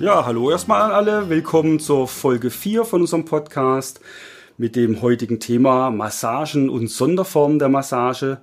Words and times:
Ja, 0.00 0.24
hallo 0.24 0.48
erstmal 0.48 0.82
an 0.82 0.92
alle. 0.92 1.28
Willkommen 1.28 1.80
zur 1.80 2.06
Folge 2.06 2.50
4 2.50 2.84
von 2.84 3.00
unserem 3.00 3.24
Podcast 3.24 4.00
mit 4.56 4.76
dem 4.76 5.02
heutigen 5.02 5.40
Thema 5.40 5.90
Massagen 5.90 6.70
und 6.70 6.86
Sonderformen 6.86 7.58
der 7.58 7.68
Massage. 7.68 8.38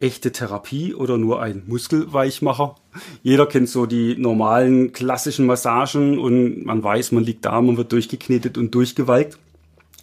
Echte 0.00 0.32
Therapie 0.32 0.94
oder 0.94 1.18
nur 1.18 1.42
ein 1.42 1.64
Muskelweichmacher? 1.66 2.76
Jeder 3.22 3.44
kennt 3.44 3.68
so 3.68 3.84
die 3.84 4.16
normalen 4.16 4.92
klassischen 4.94 5.44
Massagen 5.44 6.18
und 6.18 6.64
man 6.64 6.82
weiß, 6.82 7.12
man 7.12 7.24
liegt 7.24 7.44
da, 7.44 7.60
man 7.60 7.76
wird 7.76 7.92
durchgeknetet 7.92 8.56
und 8.56 8.74
durchgewalkt. 8.74 9.38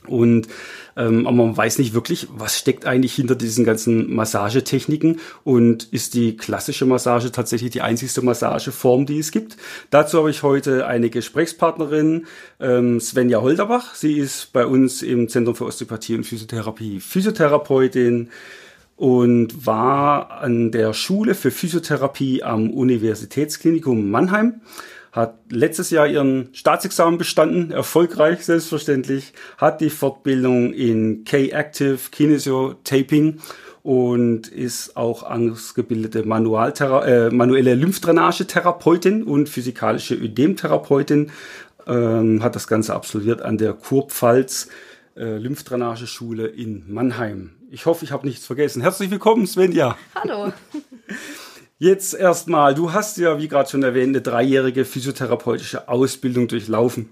Und 0.06 0.48
ähm, 0.98 1.28
aber 1.28 1.36
man 1.36 1.58
weiß 1.58 1.78
nicht 1.80 1.94
wirklich, 1.94 2.28
was 2.32 2.58
steckt 2.58 2.86
eigentlich 2.86 3.14
hinter 3.14 3.36
diesen 3.36 3.66
ganzen 3.66 4.14
Massagetechniken 4.14 5.20
und 5.44 5.84
ist 5.92 6.14
die 6.14 6.38
klassische 6.38 6.86
Massage 6.86 7.32
tatsächlich 7.32 7.72
die 7.72 7.82
einzigste 7.82 8.22
Massageform, 8.22 9.06
die 9.06 9.20
es 9.20 9.32
gibt. 9.32 9.58
Dazu 9.90 10.20
habe 10.20 10.30
ich 10.30 10.44
heute 10.44 10.88
eine 10.88 11.10
Gesprächspartnerin, 11.10 12.28
ähm, 12.60 13.00
Svenja 13.00 13.42
Holderbach. 13.42 13.96
Sie 13.96 14.14
ist 14.14 14.54
bei 14.54 14.66
uns 14.66 15.02
im 15.02 15.28
Zentrum 15.28 15.56
für 15.56 15.66
Osteopathie 15.66 16.16
und 16.16 16.24
Physiotherapie 16.24 17.00
Physiotherapeutin 17.02 18.30
und 18.96 19.66
war 19.66 20.32
an 20.32 20.72
der 20.72 20.94
Schule 20.94 21.36
für 21.36 21.52
Physiotherapie 21.52 22.44
am 22.44 22.70
Universitätsklinikum 22.70 24.10
Mannheim 24.10 24.62
hat 25.16 25.38
letztes 25.50 25.92
Jahr 25.92 26.08
ihren 26.08 26.50
Staatsexamen 26.54 27.18
bestanden, 27.18 27.72
erfolgreich 27.72 28.44
selbstverständlich, 28.44 29.32
hat 29.58 29.80
die 29.80 29.90
Fortbildung 29.90 30.74
in 30.74 31.24
K-Active 31.24 31.98
Kinesio 32.12 32.76
Taping 32.84 33.40
und 33.82 34.50
ist 34.50 34.98
auch 34.98 35.24
ausgebildete 35.24 36.20
äh, 36.20 37.30
manuelle 37.30 37.76
Lymphdrainagetherapeutin 37.76 39.24
und 39.24 39.48
physikalische 39.48 40.16
Ödemtherapeutin, 40.16 41.32
ähm, 41.88 42.44
hat 42.44 42.56
das 42.56 42.68
Ganze 42.68 42.94
absolviert 42.94 43.42
an 43.42 43.58
der 43.58 43.72
Kurpfalz 43.72 44.68
äh, 45.16 45.38
Lymphdrainageschule 45.38 46.48
in 46.48 46.92
Mannheim. 46.92 47.52
Ich 47.72 47.86
hoffe, 47.86 48.04
ich 48.04 48.12
habe 48.12 48.28
nichts 48.28 48.46
vergessen. 48.46 48.82
Herzlich 48.82 49.12
willkommen, 49.12 49.48
Svenja. 49.48 49.98
Hallo. 50.14 50.52
Jetzt 51.78 52.14
erstmal, 52.14 52.74
du 52.74 52.94
hast 52.94 53.18
ja, 53.18 53.38
wie 53.38 53.50
gerade 53.50 53.70
schon 53.70 53.84
erwähnt, 53.84 54.10
eine 54.10 54.22
dreijährige 54.22 54.86
physiotherapeutische 54.86 55.90
Ausbildung 55.90 56.48
durchlaufen. 56.48 57.10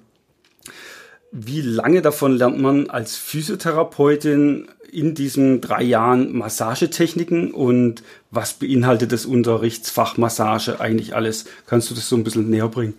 Wie 1.31 1.61
lange 1.61 2.01
davon 2.01 2.37
lernt 2.37 2.59
man 2.59 2.89
als 2.89 3.17
Physiotherapeutin 3.17 4.69
in 4.89 5.15
diesen 5.15 5.59
drei 5.59 5.81
Jahren 5.83 6.37
Massagetechniken 6.37 7.51
und 7.51 8.03
was 8.31 8.53
beinhaltet 8.53 9.11
das 9.11 9.25
Unterrichtsfach 9.25 10.17
Massage 10.17 10.79
eigentlich 10.79 11.15
alles? 11.15 11.45
Kannst 11.65 11.89
du 11.89 11.95
das 11.95 12.07
so 12.07 12.15
ein 12.15 12.23
bisschen 12.23 12.49
näher 12.49 12.69
bringen? 12.69 12.93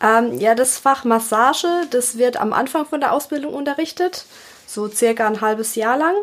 Ähm, 0.00 0.38
ja, 0.38 0.54
das 0.54 0.78
Fach 0.78 1.04
Massage, 1.04 1.66
das 1.90 2.18
wird 2.18 2.36
am 2.36 2.52
Anfang 2.52 2.86
von 2.86 3.00
der 3.00 3.12
Ausbildung 3.12 3.54
unterrichtet, 3.54 4.26
so 4.66 4.88
circa 4.88 5.26
ein 5.26 5.40
halbes 5.40 5.74
Jahr 5.74 5.96
lang. 5.96 6.14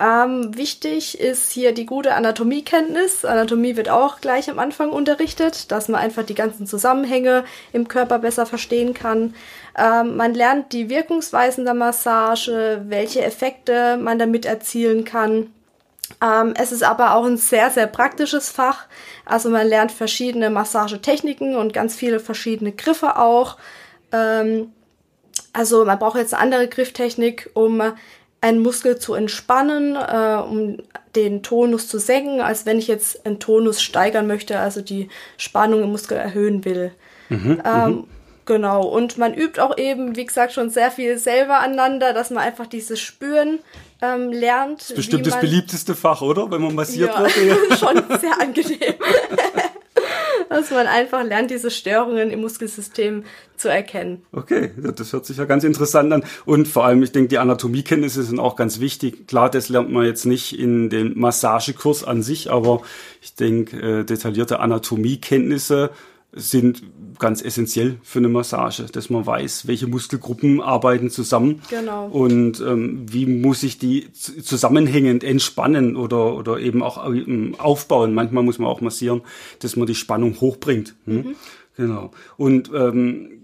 Ähm, 0.00 0.56
wichtig 0.56 1.18
ist 1.18 1.50
hier 1.50 1.72
die 1.72 1.86
gute 1.86 2.14
Anatomiekenntnis. 2.14 3.24
Anatomie 3.24 3.76
wird 3.76 3.88
auch 3.88 4.20
gleich 4.20 4.48
am 4.48 4.60
Anfang 4.60 4.90
unterrichtet, 4.90 5.72
dass 5.72 5.88
man 5.88 6.00
einfach 6.00 6.24
die 6.24 6.36
ganzen 6.36 6.68
Zusammenhänge 6.68 7.44
im 7.72 7.88
Körper 7.88 8.20
besser 8.20 8.46
verstehen 8.46 8.94
kann. 8.94 9.34
Ähm, 9.76 10.16
man 10.16 10.34
lernt 10.34 10.72
die 10.72 10.88
Wirkungsweisen 10.88 11.64
der 11.64 11.74
Massage, 11.74 12.82
welche 12.86 13.24
Effekte 13.24 13.96
man 13.96 14.20
damit 14.20 14.46
erzielen 14.46 15.04
kann. 15.04 15.52
Ähm, 16.22 16.54
es 16.56 16.70
ist 16.70 16.84
aber 16.84 17.14
auch 17.14 17.24
ein 17.24 17.36
sehr, 17.36 17.70
sehr 17.70 17.88
praktisches 17.88 18.50
Fach. 18.50 18.86
Also 19.24 19.50
man 19.50 19.66
lernt 19.66 19.90
verschiedene 19.90 20.48
Massagetechniken 20.48 21.56
und 21.56 21.72
ganz 21.72 21.96
viele 21.96 22.20
verschiedene 22.20 22.70
Griffe 22.70 23.16
auch. 23.16 23.56
Ähm, 24.12 24.72
also 25.52 25.84
man 25.84 25.98
braucht 25.98 26.18
jetzt 26.18 26.34
eine 26.34 26.42
andere 26.42 26.68
Grifftechnik, 26.68 27.50
um 27.54 27.82
einen 28.40 28.60
Muskel 28.60 28.98
zu 28.98 29.14
entspannen, 29.14 29.96
äh, 29.96 30.40
um 30.42 30.78
den 31.16 31.42
Tonus 31.42 31.88
zu 31.88 31.98
senken, 31.98 32.40
als 32.40 32.66
wenn 32.66 32.78
ich 32.78 32.86
jetzt 32.86 33.26
einen 33.26 33.40
Tonus 33.40 33.82
steigern 33.82 34.26
möchte, 34.26 34.58
also 34.60 34.80
die 34.80 35.08
Spannung 35.36 35.82
im 35.82 35.90
Muskel 35.90 36.16
erhöhen 36.16 36.64
will. 36.64 36.92
Mhm, 37.28 37.62
ähm, 37.64 37.90
mhm. 37.90 38.04
genau. 38.44 38.86
Und 38.86 39.18
man 39.18 39.34
übt 39.34 39.60
auch 39.60 39.76
eben, 39.76 40.14
wie 40.14 40.24
gesagt, 40.24 40.52
schon 40.52 40.70
sehr 40.70 40.90
viel 40.90 41.18
selber 41.18 41.58
aneinander, 41.58 42.12
dass 42.12 42.30
man 42.30 42.44
einfach 42.44 42.66
dieses 42.66 43.00
Spüren 43.00 43.58
ähm, 44.00 44.30
lernt. 44.30 44.80
Das 44.80 44.90
ist 44.90 44.96
bestimmt 44.96 45.26
das 45.26 45.40
beliebteste 45.40 45.96
Fach, 45.96 46.22
oder? 46.22 46.50
Wenn 46.50 46.62
man 46.62 46.74
massiert 46.76 47.10
ja, 47.12 47.22
wird. 47.22 47.78
schon 47.78 48.02
sehr 48.20 48.40
angenehm. 48.40 48.94
dass 50.58 50.70
man 50.70 50.86
einfach 50.86 51.24
lernt, 51.24 51.50
diese 51.50 51.70
Störungen 51.70 52.30
im 52.30 52.40
Muskelsystem 52.40 53.24
zu 53.56 53.68
erkennen. 53.68 54.22
Okay, 54.32 54.70
das 54.76 55.12
hört 55.12 55.26
sich 55.26 55.36
ja 55.36 55.44
ganz 55.44 55.64
interessant 55.64 56.12
an. 56.12 56.24
Und 56.44 56.68
vor 56.68 56.84
allem, 56.84 57.02
ich 57.02 57.12
denke, 57.12 57.28
die 57.28 57.38
Anatomiekenntnisse 57.38 58.22
sind 58.22 58.38
auch 58.38 58.56
ganz 58.56 58.80
wichtig. 58.80 59.26
Klar, 59.26 59.50
das 59.50 59.68
lernt 59.68 59.90
man 59.90 60.04
jetzt 60.04 60.26
nicht 60.26 60.58
in 60.58 60.90
den 60.90 61.18
Massagekurs 61.18 62.04
an 62.04 62.22
sich, 62.22 62.50
aber 62.50 62.82
ich 63.20 63.34
denke, 63.34 64.00
äh, 64.00 64.04
detaillierte 64.04 64.60
Anatomiekenntnisse 64.60 65.90
sind 66.32 66.82
ganz 67.18 67.42
essentiell 67.42 67.98
für 68.02 68.18
eine 68.18 68.28
Massage, 68.28 68.84
dass 68.84 69.10
man 69.10 69.26
weiß, 69.26 69.66
welche 69.66 69.86
Muskelgruppen 69.86 70.60
arbeiten 70.60 71.10
zusammen 71.10 71.62
genau. 71.70 72.06
und 72.08 72.60
ähm, 72.60 73.06
wie 73.10 73.26
muss 73.26 73.62
ich 73.62 73.78
die 73.78 74.12
zusammenhängend 74.12 75.24
entspannen 75.24 75.96
oder, 75.96 76.34
oder 76.36 76.58
eben 76.60 76.82
auch 76.82 77.04
ähm, 77.06 77.54
aufbauen. 77.58 78.14
Manchmal 78.14 78.44
muss 78.44 78.58
man 78.58 78.68
auch 78.68 78.80
massieren, 78.80 79.22
dass 79.60 79.76
man 79.76 79.86
die 79.86 79.94
Spannung 79.94 80.40
hochbringt. 80.40 80.94
Hm? 81.06 81.16
Mhm. 81.16 81.34
Genau. 81.76 82.10
Und 82.36 82.70
ähm, 82.74 83.37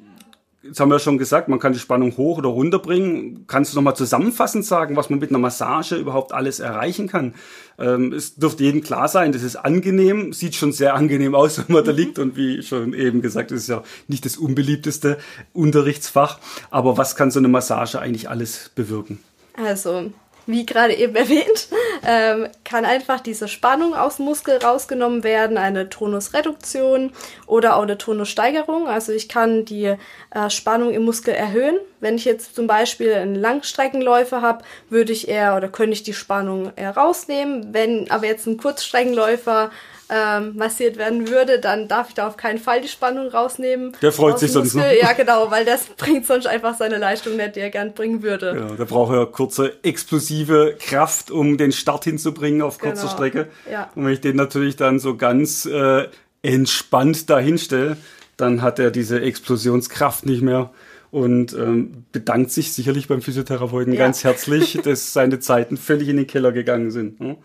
Jetzt 0.66 0.80
haben 0.80 0.88
wir 0.88 0.94
ja 0.94 1.00
schon 1.00 1.19
gesagt, 1.19 1.48
man 1.48 1.58
kann 1.58 1.75
die 1.75 1.78
Spannung 1.78 2.16
hoch 2.16 2.38
oder 2.38 2.48
runter 2.48 2.78
bringen. 2.78 3.44
Kannst 3.47 3.72
du 3.72 3.76
nochmal 3.76 3.97
zusammenfassend 3.97 4.64
sagen, 4.64 4.97
was 4.97 5.10
man 5.10 5.19
mit 5.19 5.28
einer 5.28 5.38
Massage 5.38 5.97
überhaupt 5.97 6.32
alles 6.32 6.58
erreichen 6.58 7.06
kann? 7.06 7.34
Ähm, 7.78 8.14
es 8.14 8.36
dürfte 8.36 8.64
jedem 8.64 8.82
klar 8.82 9.08
sein, 9.08 9.32
das 9.32 9.42
ist 9.42 9.56
angenehm, 9.56 10.32
sieht 10.32 10.54
schon 10.54 10.72
sehr 10.72 10.94
angenehm 10.94 11.34
aus, 11.34 11.58
wenn 11.69 11.75
man 11.75 11.84
da 11.84 11.92
liegt. 11.92 12.19
Und 12.19 12.36
wie 12.36 12.62
schon 12.62 12.94
eben 12.94 13.20
gesagt, 13.20 13.50
das 13.50 13.60
ist 13.60 13.69
ja 13.69 13.82
nicht 14.08 14.25
das 14.25 14.38
unbeliebteste 14.38 15.19
Unterrichtsfach. 15.52 16.38
Aber 16.70 16.96
was 16.96 17.14
kann 17.14 17.31
so 17.31 17.41
eine 17.41 17.48
Massage 17.48 17.98
eigentlich 17.98 18.31
alles 18.31 18.70
bewirken? 18.75 19.19
Also, 19.62 20.12
wie 20.46 20.64
gerade 20.64 20.94
eben 20.94 21.14
erwähnt, 21.14 21.69
ähm, 22.06 22.48
kann 22.65 22.84
einfach 22.84 23.20
diese 23.20 23.48
Spannung 23.48 23.94
aus 23.94 24.16
dem 24.16 24.26
Muskel 24.26 24.59
rausgenommen 24.59 25.25
werden, 25.25 25.59
eine 25.59 25.88
Tonusreduktion 25.88 27.12
oder 27.47 27.76
auch 27.76 27.82
eine 27.82 27.98
Tonussteigerung. 27.98 28.88
Also 28.88 29.12
ich 29.12 29.28
kann 29.28 29.65
die 29.65 29.94
äh, 30.31 30.50
Spannung 30.50 30.93
im 30.93 31.04
Muskel 31.04 31.34
erhöhen. 31.34 31.76
Wenn 32.00 32.16
ich 32.16 32.25
jetzt 32.25 32.54
zum 32.54 32.66
Beispiel 32.66 33.14
einen 33.14 33.34
Langstreckenläufer 33.34 34.43
habe, 34.43 34.64
würde 34.91 35.12
ich 35.12 35.28
eher 35.28 35.56
oder 35.56 35.69
könnte 35.69 35.94
ich 35.94 36.03
die 36.03 36.14
Spannung 36.14 36.72
eher 36.76 36.97
rausnehmen. 36.97 37.72
Wenn 37.72 38.10
aber 38.10 38.26
jetzt 38.26 38.47
ein 38.47 38.56
Kurzstreckenläufer 38.56 39.70
ähm, 40.14 40.54
massiert 40.56 40.97
werden 40.97 41.28
würde, 41.28 41.58
dann 41.58 41.88
darf 41.88 42.10
ich 42.10 42.14
da 42.14 42.28
auf 42.28 42.37
keinen 42.37 42.58
Fall 42.58 42.81
die 42.81 42.88
Spannung 42.88 43.28
rausnehmen. 43.28 43.96
Der 44.00 44.12
freut 44.12 44.38
sich 44.38 44.52
sonst 44.52 44.75
noch. 44.75 44.84
Ja, 44.84 45.12
genau, 45.12 45.50
weil 45.50 45.64
das 45.64 45.87
bringt 45.96 46.25
sonst 46.26 46.46
einfach 46.46 46.76
seine 46.76 46.99
Leistung 46.99 47.37
nicht, 47.37 47.56
die 47.56 47.61
er 47.61 47.70
gern 47.70 47.94
bringen 47.94 48.22
würde. 48.22 48.52
Genau, 48.55 48.75
der 48.75 48.84
braucht 48.84 49.12
ja 49.12 49.25
kurze 49.25 49.72
explosive 49.82 50.76
Kraft, 50.78 51.32
um 51.32 51.58
den 51.58 51.72
Start 51.72 52.05
hinzubringen 52.05 52.62
auf 52.62 52.78
kurzer 52.78 53.02
genau. 53.02 53.12
Strecke. 53.12 53.49
Ja. 53.70 53.90
Und 53.96 54.05
wenn 54.06 54.12
ich 54.12 54.20
den 54.20 54.37
natürlich 54.37 54.76
dann 54.76 55.00
so 55.00 55.16
ganz 55.16 55.66
äh, 55.66 56.06
entspannt 56.43 57.28
dahinstelle, 57.28 57.96
dann 58.37 58.62
hat 58.62 58.78
er 58.78 58.90
diese 58.93 59.20
Explosionskraft 59.20 60.26
nicht 60.26 60.43
mehr 60.43 60.70
und 61.11 61.55
ähm, 61.55 62.05
bedankt 62.12 62.50
sich 62.50 62.72
sicherlich 62.72 63.08
beim 63.08 63.22
Physiotherapeuten 63.22 63.93
ja. 63.93 63.99
ganz 63.99 64.22
herzlich, 64.22 64.78
dass 64.84 65.12
seine 65.12 65.40
Zeiten 65.40 65.76
völlig 65.76 66.08
in 66.08 66.19
den 66.19 66.26
Keller 66.26 66.52
gegangen 66.52 66.90
sind. 66.90 67.19
Hm? 67.19 67.37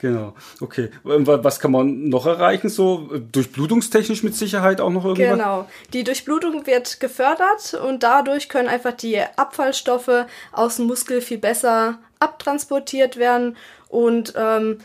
Genau, 0.00 0.34
okay. 0.60 0.90
Was 1.04 1.60
kann 1.60 1.72
man 1.72 2.08
noch 2.08 2.26
erreichen? 2.26 2.68
So 2.70 3.08
durchblutungstechnisch 3.32 4.22
mit 4.22 4.34
Sicherheit 4.34 4.80
auch 4.80 4.90
noch 4.90 5.04
irgendwas? 5.04 5.38
Genau. 5.38 5.68
Die 5.92 6.04
Durchblutung 6.04 6.66
wird 6.66 7.00
gefördert 7.00 7.74
und 7.74 8.02
dadurch 8.02 8.48
können 8.48 8.68
einfach 8.68 8.92
die 8.92 9.20
Abfallstoffe 9.36 10.26
aus 10.52 10.76
dem 10.76 10.86
Muskel 10.86 11.20
viel 11.20 11.38
besser 11.38 11.98
abtransportiert 12.18 13.16
werden 13.18 13.56
und 13.88 14.34
ähm, 14.36 14.78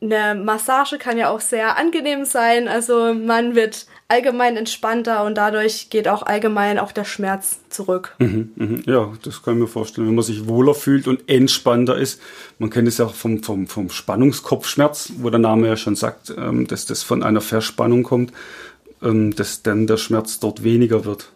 eine 0.00 0.34
Massage 0.34 0.98
kann 0.98 1.18
ja 1.18 1.30
auch 1.30 1.40
sehr 1.40 1.76
angenehm 1.76 2.24
sein. 2.24 2.68
Also 2.68 3.14
man 3.14 3.54
wird 3.54 3.86
allgemein 4.08 4.56
entspannter 4.56 5.24
und 5.24 5.36
dadurch 5.36 5.90
geht 5.90 6.08
auch 6.08 6.22
allgemein 6.22 6.78
auch 6.78 6.92
der 6.92 7.04
Schmerz 7.04 7.60
zurück. 7.70 8.14
Mhm, 8.18 8.52
mhm. 8.56 8.82
Ja, 8.86 9.12
das 9.22 9.42
kann 9.42 9.54
ich 9.54 9.60
mir 9.60 9.66
vorstellen. 9.66 10.06
Wenn 10.06 10.14
man 10.14 10.24
sich 10.24 10.46
wohler 10.46 10.74
fühlt 10.74 11.08
und 11.08 11.28
entspannter 11.28 11.96
ist, 11.96 12.20
man 12.58 12.70
kennt 12.70 12.88
es 12.88 12.98
ja 12.98 13.06
auch 13.06 13.14
vom, 13.14 13.42
vom, 13.42 13.66
vom 13.66 13.90
Spannungskopfschmerz, 13.90 15.12
wo 15.18 15.30
der 15.30 15.40
Name 15.40 15.68
ja 15.68 15.76
schon 15.76 15.96
sagt, 15.96 16.34
ähm, 16.36 16.66
dass 16.66 16.86
das 16.86 17.02
von 17.02 17.22
einer 17.22 17.40
Verspannung 17.40 18.02
kommt, 18.02 18.32
ähm, 19.02 19.34
dass 19.34 19.62
dann 19.62 19.86
der 19.86 19.96
Schmerz 19.96 20.38
dort 20.38 20.62
weniger 20.62 21.04
wird. 21.04 21.32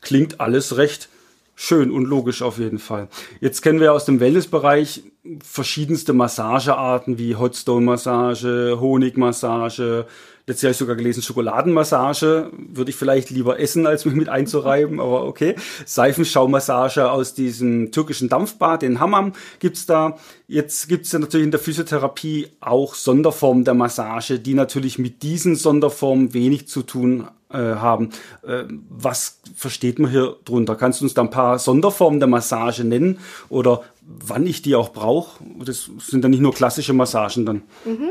Klingt 0.00 0.40
alles 0.40 0.76
recht 0.76 1.08
schön 1.56 1.90
und 1.90 2.04
logisch 2.04 2.42
auf 2.42 2.58
jeden 2.58 2.78
Fall. 2.78 3.08
Jetzt 3.40 3.62
kennen 3.62 3.80
wir 3.80 3.92
aus 3.92 4.04
dem 4.04 4.20
Wellnessbereich 4.20 5.02
verschiedenste 5.42 6.12
Massagearten 6.12 7.18
wie 7.18 7.36
Hotstone-Massage, 7.36 8.78
Honigmassage, 8.80 10.06
Letztes 10.46 10.62
Jahr 10.62 10.68
habe 10.68 10.72
ich 10.72 10.78
sogar 10.78 10.96
gelesen, 10.96 11.22
Schokoladenmassage 11.22 12.50
würde 12.52 12.90
ich 12.90 12.96
vielleicht 12.96 13.30
lieber 13.30 13.58
essen, 13.58 13.86
als 13.86 14.04
mich 14.04 14.14
mit 14.14 14.28
einzureiben, 14.28 15.00
aber 15.00 15.24
okay. 15.24 15.54
Seifenschaumassage 15.86 17.10
aus 17.10 17.32
diesem 17.32 17.92
türkischen 17.92 18.28
Dampfbad, 18.28 18.82
den 18.82 19.00
Hammam 19.00 19.32
gibt's 19.58 19.86
da. 19.86 20.18
Jetzt 20.46 20.88
gibt's 20.88 21.12
ja 21.12 21.18
natürlich 21.18 21.46
in 21.46 21.50
der 21.50 21.60
Physiotherapie 21.60 22.48
auch 22.60 22.94
Sonderformen 22.94 23.64
der 23.64 23.72
Massage, 23.72 24.38
die 24.38 24.52
natürlich 24.52 24.98
mit 24.98 25.22
diesen 25.22 25.56
Sonderformen 25.56 26.34
wenig 26.34 26.68
zu 26.68 26.82
tun 26.82 27.26
äh, 27.48 27.56
haben. 27.56 28.10
Äh, 28.42 28.64
was 28.90 29.40
versteht 29.54 29.98
man 29.98 30.10
hier 30.10 30.36
drunter? 30.44 30.76
Kannst 30.76 31.00
du 31.00 31.06
uns 31.06 31.14
da 31.14 31.22
ein 31.22 31.30
paar 31.30 31.58
Sonderformen 31.58 32.20
der 32.20 32.28
Massage 32.28 32.84
nennen 32.84 33.18
oder 33.48 33.82
wann 34.02 34.46
ich 34.46 34.60
die 34.60 34.74
auch 34.74 34.92
brauche? 34.92 35.42
Das 35.64 35.88
sind 36.06 36.22
dann 36.22 36.32
nicht 36.32 36.40
nur 36.40 36.52
klassische 36.52 36.92
Massagen 36.92 37.46
dann. 37.46 37.62
Mhm. 37.86 38.10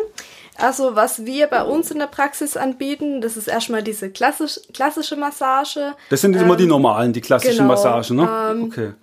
Also 0.57 0.95
was 0.95 1.25
wir 1.25 1.47
bei 1.47 1.63
uns 1.63 1.91
in 1.91 1.99
der 1.99 2.07
Praxis 2.07 2.57
anbieten, 2.57 3.21
das 3.21 3.37
ist 3.37 3.47
erstmal 3.47 3.83
diese 3.83 4.09
klassisch, 4.09 4.59
klassische 4.73 5.15
Massage. 5.15 5.95
Das 6.09 6.21
sind 6.21 6.35
ähm, 6.35 6.43
immer 6.43 6.55
die 6.55 6.63
ähm, 6.63 6.69
normalen, 6.69 7.13
die 7.13 7.21
klassischen 7.21 7.57
genau, 7.57 7.69
Massagen, 7.69 8.17
ne? 8.17 8.29
Ähm, 8.51 8.63
okay. 8.63 8.93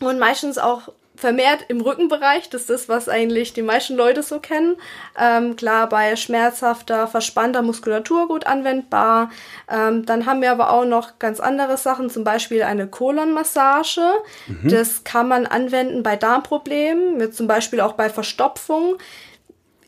Und 0.00 0.18
meistens 0.18 0.58
auch 0.58 0.88
vermehrt 1.22 1.66
im 1.68 1.80
Rückenbereich. 1.80 2.50
Das 2.50 2.62
ist 2.62 2.70
das, 2.70 2.88
was 2.88 3.08
eigentlich 3.08 3.52
die 3.52 3.62
meisten 3.62 3.96
Leute 3.96 4.22
so 4.22 4.40
kennen. 4.40 4.76
Ähm, 5.18 5.56
klar, 5.56 5.88
bei 5.88 6.16
schmerzhafter, 6.16 7.06
verspannter 7.06 7.62
Muskulatur 7.62 8.28
gut 8.28 8.46
anwendbar. 8.46 9.30
Ähm, 9.70 10.04
dann 10.04 10.26
haben 10.26 10.42
wir 10.42 10.50
aber 10.50 10.70
auch 10.70 10.84
noch 10.84 11.18
ganz 11.18 11.38
andere 11.38 11.76
Sachen, 11.76 12.10
zum 12.10 12.24
Beispiel 12.24 12.62
eine 12.62 12.88
Kolonmassage. 12.88 14.00
Mhm. 14.48 14.68
Das 14.68 15.04
kann 15.04 15.28
man 15.28 15.46
anwenden 15.46 16.02
bei 16.02 16.16
Darmproblemen, 16.16 17.32
zum 17.32 17.46
Beispiel 17.46 17.80
auch 17.80 17.92
bei 17.92 18.10
Verstopfung 18.10 18.96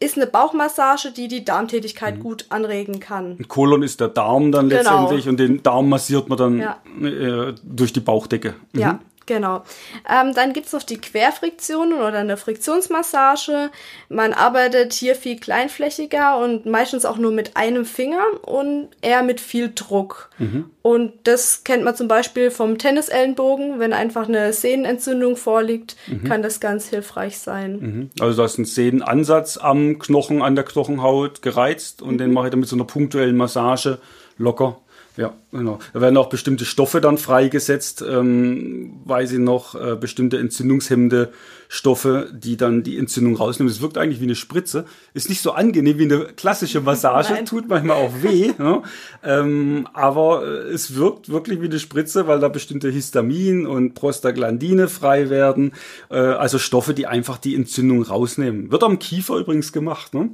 ist 0.00 0.16
eine 0.16 0.26
Bauchmassage, 0.26 1.12
die 1.12 1.28
die 1.28 1.44
Darmtätigkeit 1.44 2.18
mhm. 2.18 2.22
gut 2.22 2.46
anregen 2.48 3.00
kann. 3.00 3.36
Ein 3.38 3.48
Kolon 3.48 3.82
ist 3.82 4.00
der 4.00 4.08
Darm 4.08 4.52
dann 4.52 4.68
genau. 4.68 4.78
letztendlich 4.78 5.28
und 5.28 5.38
den 5.38 5.62
Darm 5.62 5.88
massiert 5.88 6.28
man 6.28 6.38
dann 6.38 6.58
ja. 6.58 6.78
äh, 7.02 7.54
durch 7.62 7.92
die 7.92 8.00
Bauchdecke. 8.00 8.54
Mhm. 8.72 8.80
Ja, 8.80 9.00
Genau. 9.26 9.62
Ähm, 10.10 10.34
dann 10.34 10.52
gibt's 10.52 10.72
noch 10.72 10.82
die 10.82 11.00
Querfriktionen 11.00 11.98
oder 11.98 12.18
eine 12.18 12.36
Friktionsmassage. 12.36 13.70
Man 14.08 14.32
arbeitet 14.34 14.92
hier 14.92 15.14
viel 15.14 15.38
kleinflächiger 15.38 16.38
und 16.38 16.66
meistens 16.66 17.04
auch 17.06 17.16
nur 17.16 17.32
mit 17.32 17.56
einem 17.56 17.86
Finger 17.86 18.22
und 18.42 18.88
eher 19.00 19.22
mit 19.22 19.40
viel 19.40 19.72
Druck. 19.74 20.30
Mhm. 20.38 20.70
Und 20.82 21.12
das 21.24 21.64
kennt 21.64 21.84
man 21.84 21.96
zum 21.96 22.08
Beispiel 22.08 22.50
vom 22.50 22.76
Tennisellenbogen. 22.76 23.78
Wenn 23.78 23.94
einfach 23.94 24.28
eine 24.28 24.52
Sehnenentzündung 24.52 25.36
vorliegt, 25.36 25.96
mhm. 26.06 26.24
kann 26.24 26.42
das 26.42 26.60
ganz 26.60 26.88
hilfreich 26.88 27.38
sein. 27.38 27.78
Mhm. 27.80 28.10
Also 28.20 28.36
da 28.36 28.44
ist 28.44 28.58
ein 28.58 28.66
Sehnenansatz 28.66 29.56
am 29.56 29.98
Knochen, 29.98 30.42
an 30.42 30.54
der 30.54 30.64
Knochenhaut 30.64 31.40
gereizt 31.40 32.02
und 32.02 32.18
den 32.18 32.28
mhm. 32.28 32.34
mache 32.34 32.46
ich 32.48 32.50
dann 32.50 32.60
mit 32.60 32.68
so 32.68 32.76
einer 32.76 32.84
punktuellen 32.84 33.36
Massage 33.36 33.98
locker 34.36 34.80
ja, 35.16 35.32
genau. 35.52 35.78
Da 35.92 36.00
werden 36.00 36.16
auch 36.16 36.28
bestimmte 36.28 36.64
Stoffe 36.64 37.00
dann 37.00 37.18
freigesetzt, 37.18 38.02
ähm, 38.02 39.00
weiß 39.04 39.32
ich 39.32 39.38
noch, 39.38 39.76
äh, 39.76 39.94
bestimmte 39.94 40.38
entzündungshemmende 40.38 41.32
Stoffe, 41.68 42.32
die 42.32 42.56
dann 42.56 42.82
die 42.82 42.98
Entzündung 42.98 43.36
rausnehmen. 43.36 43.70
Es 43.72 43.80
wirkt 43.80 43.96
eigentlich 43.96 44.20
wie 44.20 44.24
eine 44.24 44.34
Spritze. 44.34 44.86
Ist 45.12 45.28
nicht 45.28 45.40
so 45.40 45.52
angenehm 45.52 45.98
wie 45.98 46.04
eine 46.04 46.24
klassische 46.24 46.80
Massage, 46.80 47.44
tut 47.44 47.68
manchmal 47.68 47.96
auch 47.96 48.10
weh. 48.22 48.52
ja. 48.58 48.82
ähm, 49.22 49.86
aber 49.92 50.44
äh, 50.46 50.72
es 50.72 50.96
wirkt 50.96 51.28
wirklich 51.28 51.60
wie 51.60 51.66
eine 51.66 51.78
Spritze, 51.78 52.26
weil 52.26 52.40
da 52.40 52.48
bestimmte 52.48 52.90
Histamin 52.90 53.66
und 53.66 53.94
Prostaglandine 53.94 54.88
frei 54.88 55.30
werden. 55.30 55.74
Äh, 56.10 56.16
also 56.16 56.58
Stoffe, 56.58 56.92
die 56.92 57.06
einfach 57.06 57.38
die 57.38 57.54
Entzündung 57.54 58.02
rausnehmen. 58.02 58.72
Wird 58.72 58.82
am 58.82 58.98
Kiefer 58.98 59.36
übrigens 59.36 59.72
gemacht, 59.72 60.12
ne? 60.12 60.30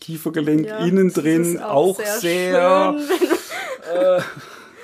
Kiefergelenk 0.00 0.66
ja, 0.66 0.78
innen 0.78 1.12
drin 1.12 1.58
auch, 1.58 1.98
auch, 1.98 2.00
sehr, 2.00 2.18
sehr 2.20 2.94
äh, 3.92 4.20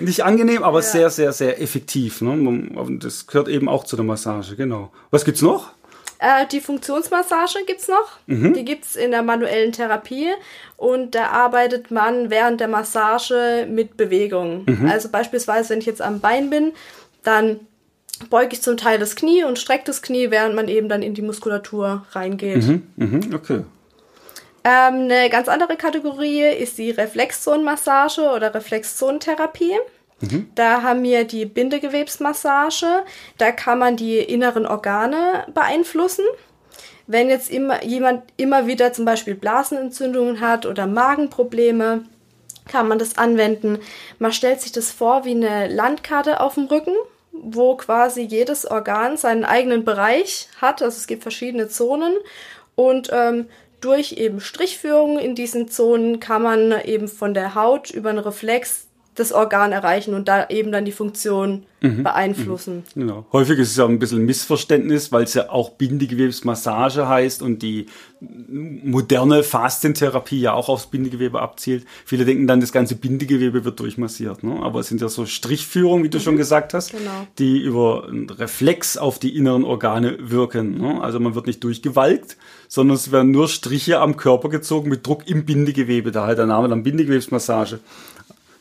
nicht 0.01 0.25
angenehm, 0.25 0.63
aber 0.63 0.81
ja. 0.81 0.87
sehr, 0.87 1.11
sehr, 1.11 1.33
sehr 1.33 1.61
effektiv. 1.61 2.21
Ne? 2.21 2.99
Das 3.01 3.27
gehört 3.27 3.49
eben 3.49 3.69
auch 3.69 3.85
zu 3.85 3.97
der 3.97 4.05
Massage, 4.05 4.57
genau. 4.57 4.91
Was 5.11 5.25
gibt's 5.25 5.43
noch? 5.43 5.73
Äh, 6.19 6.47
die 6.47 6.61
Funktionsmassage 6.61 7.65
gibt's 7.67 7.89
noch. 7.89 8.19
Mhm. 8.27 8.53
Die 8.53 8.65
gibt's 8.65 8.95
in 8.95 9.11
der 9.11 9.23
manuellen 9.23 9.73
Therapie 9.73 10.29
und 10.77 11.15
da 11.15 11.29
arbeitet 11.29 11.91
man 11.91 12.31
während 12.31 12.61
der 12.61 12.69
Massage 12.69 13.67
mit 13.69 13.97
Bewegung. 13.97 14.65
Mhm. 14.67 14.91
Also 14.91 15.09
beispielsweise, 15.09 15.71
wenn 15.71 15.79
ich 15.79 15.87
jetzt 15.87 16.03
am 16.03 16.21
Bein 16.21 16.51
bin, 16.51 16.73
dann 17.23 17.61
beuge 18.29 18.53
ich 18.53 18.63
zum 18.63 18.77
Teil 18.77 18.99
das 18.99 19.17
Knie 19.17 19.45
und 19.45 19.59
strecke 19.59 19.85
das 19.87 20.03
Knie, 20.03 20.31
während 20.31 20.55
man 20.55 20.69
eben 20.69 20.91
dann 20.91 21.03
in 21.03 21.15
die 21.15 21.23
Muskulatur 21.23 22.05
reingeht. 22.13 22.67
Mhm. 22.67 22.83
Mhm. 22.97 23.35
Okay. 23.35 23.65
Ähm, 24.63 25.11
eine 25.11 25.31
ganz 25.31 25.49
andere 25.49 25.77
Kategorie 25.77 26.43
ist 26.43 26.79
die 26.79 26.91
Reflexzonenmassage 26.91 28.31
oder 28.31 28.55
Reflexzonentherapie. 28.55 29.79
Mhm. 30.21 30.51
Da 30.55 30.83
haben 30.83 31.03
wir 31.03 31.25
die 31.25 31.47
Bindegewebsmassage. 31.47 33.05
Da 33.39 33.53
kann 33.53 33.79
man 33.79 33.97
die 33.97 34.19
inneren 34.19 34.67
Organe 34.67 35.47
beeinflussen. 35.55 36.25
Wenn 37.07 37.29
jetzt 37.29 37.51
immer, 37.51 37.83
jemand 37.85 38.23
immer 38.37 38.67
wieder 38.67 38.93
zum 38.93 39.05
Beispiel 39.05 39.35
Blasenentzündungen 39.35 40.41
hat 40.41 40.67
oder 40.67 40.87
Magenprobleme, 40.87 42.05
kann 42.69 42.87
man 42.87 42.99
das 42.99 43.19
anwenden. 43.19 43.79
Man 44.19 44.33
stellt 44.33 44.61
sich 44.61 44.73
das 44.73 44.93
vor 44.93 45.25
wie 45.25 45.33
eine 45.33 45.67
Landkarte 45.69 46.41
auf 46.41 46.55
dem 46.55 46.67
Rücken, 46.67 46.95
wo 47.33 47.77
quasi 47.77 48.23
jedes 48.23 48.71
Organ 48.71 49.17
seinen 49.17 49.45
eigenen 49.45 49.85
Bereich 49.85 50.49
hat. 50.61 50.83
Also 50.83 50.99
es 50.99 51.07
gibt 51.07 51.23
verschiedene 51.23 51.69
Zonen 51.69 52.15
und 52.77 53.11
ähm, 53.13 53.47
durch 53.81 54.13
eben 54.13 54.41
Strichführungen 54.41 55.19
in 55.19 55.35
diesen 55.35 55.69
Zonen 55.69 56.21
kann 56.21 56.43
man 56.43 56.81
eben 56.85 57.09
von 57.09 57.35
der 57.35 57.55
Haut 57.55 57.91
über 57.91 58.11
einen 58.11 58.19
Reflex 58.19 58.90
das 59.17 59.33
Organ 59.33 59.73
erreichen 59.73 60.15
und 60.15 60.29
da 60.29 60.49
eben 60.49 60.71
dann 60.71 60.85
die 60.85 60.93
Funktion 60.93 61.65
mhm. 61.81 62.05
beeinflussen. 62.05 62.85
Mhm. 62.95 63.01
Genau. 63.01 63.27
Häufig 63.33 63.59
ist 63.59 63.73
es 63.73 63.77
ja 63.77 63.85
ein 63.85 63.99
bisschen 63.99 64.25
Missverständnis, 64.25 65.11
weil 65.11 65.25
es 65.25 65.35
ja 65.35 65.51
auch 65.51 65.71
Bindegewebsmassage 65.71 67.09
heißt 67.09 67.43
und 67.43 67.63
die 67.63 67.87
moderne 68.21 69.43
Fastentherapie 69.43 70.41
ja 70.41 70.53
auch 70.53 70.69
aufs 70.69 70.87
Bindegewebe 70.87 71.41
abzielt. 71.41 71.87
Viele 72.05 72.25
denken 72.25 72.47
dann, 72.47 72.61
das 72.61 72.71
ganze 72.71 72.95
Bindegewebe 72.95 73.65
wird 73.65 73.81
durchmassiert. 73.81 74.45
Ne? 74.45 74.61
Aber 74.63 74.81
es 74.81 74.89
sind 74.89 75.01
ja 75.01 75.09
so 75.09 75.27
Strichführungen, 75.27 76.05
wie 76.05 76.11
du 76.11 76.19
mhm. 76.19 76.23
schon 76.23 76.37
gesagt 76.37 76.73
hast, 76.73 76.93
genau. 76.93 77.27
die 77.39 77.59
über 77.59 78.07
einen 78.09 78.31
Reflex 78.31 78.97
auf 78.97 79.19
die 79.19 79.37
inneren 79.37 79.65
Organe 79.65 80.19
wirken. 80.21 80.79
Ne? 80.79 81.03
Also 81.03 81.19
man 81.19 81.35
wird 81.35 81.47
nicht 81.47 81.65
durchgewalkt, 81.65 82.37
sondern 82.69 82.95
es 82.95 83.11
werden 83.11 83.33
nur 83.33 83.49
Striche 83.49 83.99
am 83.99 84.17
Körper 84.17 84.51
gezogen 84.51 84.89
mit 84.89 85.07
Druck 85.07 85.27
im 85.27 85.45
Bindegewebe. 85.45 86.13
Daher 86.13 86.37
der 86.37 86.47
Name 86.47 86.69
dann 86.69 86.85
Bindegewebsmassage 86.85 87.81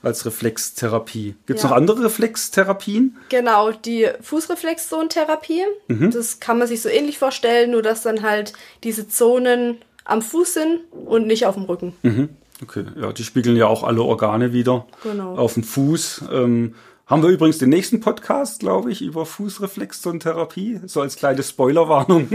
als 0.01 0.25
Reflextherapie. 0.25 1.35
Gibt 1.45 1.59
es 1.59 1.63
ja. 1.63 1.69
noch 1.69 1.75
andere 1.75 2.05
Reflextherapien? 2.05 3.17
Genau, 3.29 3.71
die 3.71 4.07
Fußreflexzonentherapie. 4.21 5.63
Mhm. 5.87 6.11
Das 6.11 6.39
kann 6.39 6.57
man 6.57 6.67
sich 6.67 6.81
so 6.81 6.89
ähnlich 6.89 7.19
vorstellen, 7.19 7.71
nur 7.71 7.81
dass 7.81 8.03
dann 8.03 8.21
halt 8.21 8.53
diese 8.83 9.07
Zonen 9.07 9.77
am 10.05 10.21
Fuß 10.21 10.53
sind 10.53 10.79
und 10.91 11.27
nicht 11.27 11.45
auf 11.45 11.55
dem 11.55 11.65
Rücken. 11.65 11.93
Mhm. 12.01 12.29
Okay, 12.61 12.85
ja, 12.99 13.13
die 13.13 13.23
spiegeln 13.23 13.55
ja 13.55 13.67
auch 13.67 13.83
alle 13.83 14.01
Organe 14.01 14.51
wieder 14.51 14.85
genau. 15.03 15.35
auf 15.35 15.53
dem 15.53 15.63
Fuß. 15.63 16.23
Ähm, 16.31 16.75
haben 17.05 17.23
wir 17.23 17.29
übrigens 17.29 17.57
den 17.57 17.69
nächsten 17.69 18.01
Podcast, 18.01 18.59
glaube 18.59 18.91
ich, 18.91 19.01
über 19.01 19.25
Fußreflexzonentherapie, 19.25 20.81
so 20.85 21.01
als 21.01 21.15
kleine 21.15 21.41
Spoilerwarnung. 21.41 22.27